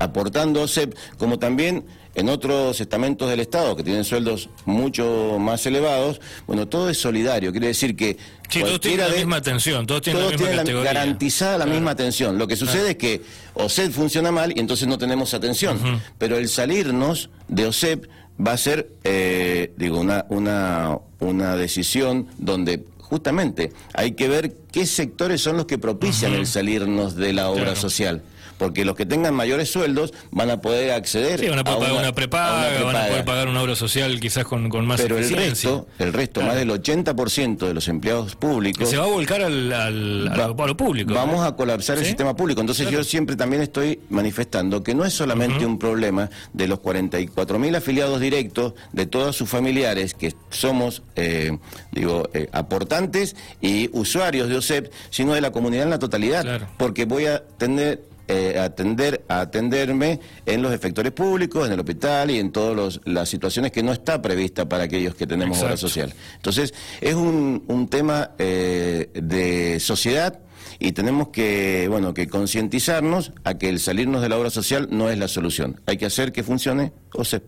aportando 0.02 0.62
OSEP, 0.64 0.96
como 1.18 1.40
también 1.40 1.86
en 2.14 2.30
otros 2.30 2.82
estamentos 2.82 3.30
del 3.30 3.40
Estado 3.40 3.76
que 3.76 3.84
tienen 3.84 4.04
sueldos 4.04 4.50
mucho 4.66 5.38
más 5.40 5.66
elevados, 5.66 6.20
bueno, 6.46 6.68
todo 6.68 6.90
es 6.90 6.98
solidario, 6.98 7.52
quiere 7.52 7.68
decir 7.68 7.96
que... 7.96 8.18
Sí, 8.50 8.60
todos 8.60 8.82
tienen 8.82 9.10
la 9.10 9.16
misma 9.16 9.38
atención, 9.38 9.88
todos 9.88 10.02
tienen 10.02 10.24
la 10.24 10.64
misma 10.64 10.82
garantizada 10.84 11.58
la 11.58 11.66
misma 11.66 11.92
atención. 11.92 12.38
Lo 12.38 12.48
que 12.48 12.58
sucede 12.58 12.92
es 12.92 12.98
que 12.98 13.22
OSEP 13.54 13.92
funciona 13.94 14.32
mal 14.32 14.52
y 14.56 14.60
entonces 14.60 14.88
no 14.88 14.98
tenemos 14.98 15.34
atención, 15.34 15.80
pero 16.18 16.38
el 16.38 16.50
salirnos 16.50 17.30
de 17.48 17.68
OSEP 17.68 18.08
va 18.46 18.54
a 18.54 18.58
ser, 18.58 18.90
eh, 19.04 19.72
digo, 19.78 20.00
una, 20.00 20.26
una, 20.30 20.98
una 21.20 21.56
decisión 21.56 22.28
donde 22.38 22.84
justamente 22.98 23.72
hay 23.94 24.14
que 24.14 24.28
ver 24.28 24.54
qué 24.72 24.86
sectores 24.86 25.42
son 25.42 25.58
los 25.58 25.66
que 25.66 25.78
propician 25.78 26.34
el 26.34 26.48
salirnos 26.48 27.16
de 27.16 27.34
la 27.34 27.50
obra 27.50 27.76
social 27.76 28.22
porque 28.62 28.86
los 28.86 28.96
que 28.96 29.08
tengan 29.08 29.34
mayores 29.34 29.72
sueldos 29.72 30.14
van 30.30 30.52
a 30.52 30.62
poder 30.62 30.92
acceder 30.92 31.40
sí, 31.40 31.50
van 31.50 31.58
a 31.58 31.64
poder 31.64 31.80
pagar 31.80 32.00
una, 32.00 32.14
prepaga, 32.14 32.84
van 32.84 32.96
a 32.96 33.08
poder 33.08 33.26
pagar 33.26 33.48
una 33.48 33.64
obra 33.64 33.76
social 33.76 34.20
quizás 34.20 34.46
con, 34.46 34.70
con 34.70 34.86
más 34.86 35.02
Pero 35.02 35.18
el 35.18 35.28
resto, 35.28 35.88
el 35.98 36.14
resto 36.14 36.44
más 36.44 36.54
del 36.54 36.70
80% 36.70 37.58
de 37.58 37.74
los 37.74 37.88
empleados 37.88 38.36
públicos... 38.36 38.88
se 38.88 38.98
va 38.98 39.06
a 39.06 39.08
volcar 39.08 39.42
al, 39.42 39.74
al, 39.74 40.28
a 40.28 40.68
lo 40.68 40.78
público. 40.78 41.12
Vamos 41.12 41.44
a 41.44 41.56
colapsar 41.56 41.98
el 41.98 42.06
sistema 42.06 42.36
público. 42.36 42.62
Entonces 42.62 42.88
yo 42.92 43.04
siempre 43.04 43.36
también 43.36 43.64
estoy 43.64 44.00
manifestando 44.10 44.84
que 44.84 44.94
no 44.94 45.06
es 45.06 45.14
solamente 45.14 45.66
un 45.66 45.80
problema 45.80 46.30
de 46.54 46.68
los 46.68 46.82
44.000 46.82 47.76
afiliados 47.76 48.20
directos, 48.20 48.76
de 48.92 49.08
todos 49.08 49.36
sus 49.36 49.50
familiares, 49.50 50.14
que 50.14 50.36
somos, 50.52 51.02
eh, 51.16 51.58
digo, 51.92 52.30
eh, 52.36 52.48
aportantes 52.52 53.36
y 53.60 53.90
usuarios 53.92 54.50
de 54.50 54.58
OSEP, 54.58 54.92
sino 55.10 55.34
de 55.34 55.42
la 55.42 55.50
comunidad 55.52 55.86
en 55.86 55.90
la 55.90 55.98
totalidad. 55.98 56.70
Porque 56.78 57.06
voy 57.06 57.26
a 57.26 57.44
tener 57.58 58.11
eh, 58.34 58.58
atender, 58.58 59.26
a 59.28 59.42
atenderme 59.42 60.22
en 60.46 60.62
los 60.62 60.72
efectores 60.72 61.12
públicos, 61.12 61.68
en 61.68 61.74
el 61.74 61.80
hospital 61.82 62.32
y 62.32 62.40
en 62.40 62.54
todas 62.54 63.02
las 63.04 63.28
situaciones 63.28 63.74
que 63.74 63.84
no 63.84 63.92
está 63.92 64.22
prevista 64.22 64.70
para 64.70 64.86
aquellos 64.86 65.16
que 65.16 65.28
tenemos 65.28 65.62
obra 65.62 65.76
social. 65.76 66.14
Entonces, 66.38 66.74
es 67.02 67.14
un, 67.14 67.66
un 67.68 67.90
tema 67.90 68.32
eh, 68.40 69.10
de 69.14 69.82
sociedad 69.82 70.40
y 70.80 70.94
tenemos 70.94 71.28
que, 71.28 71.88
bueno, 71.90 72.14
que 72.14 72.30
concientizarnos 72.30 73.34
a 73.44 73.58
que 73.58 73.68
el 73.68 73.82
salirnos 73.82 74.22
de 74.22 74.30
la 74.30 74.38
obra 74.38 74.50
social 74.50 74.88
no 74.92 75.10
es 75.10 75.18
la 75.18 75.28
solución. 75.28 75.82
Hay 75.86 75.98
que 75.98 76.06
hacer 76.06 76.32
que 76.32 76.44
funcione 76.44 76.94
OSEP. 77.14 77.44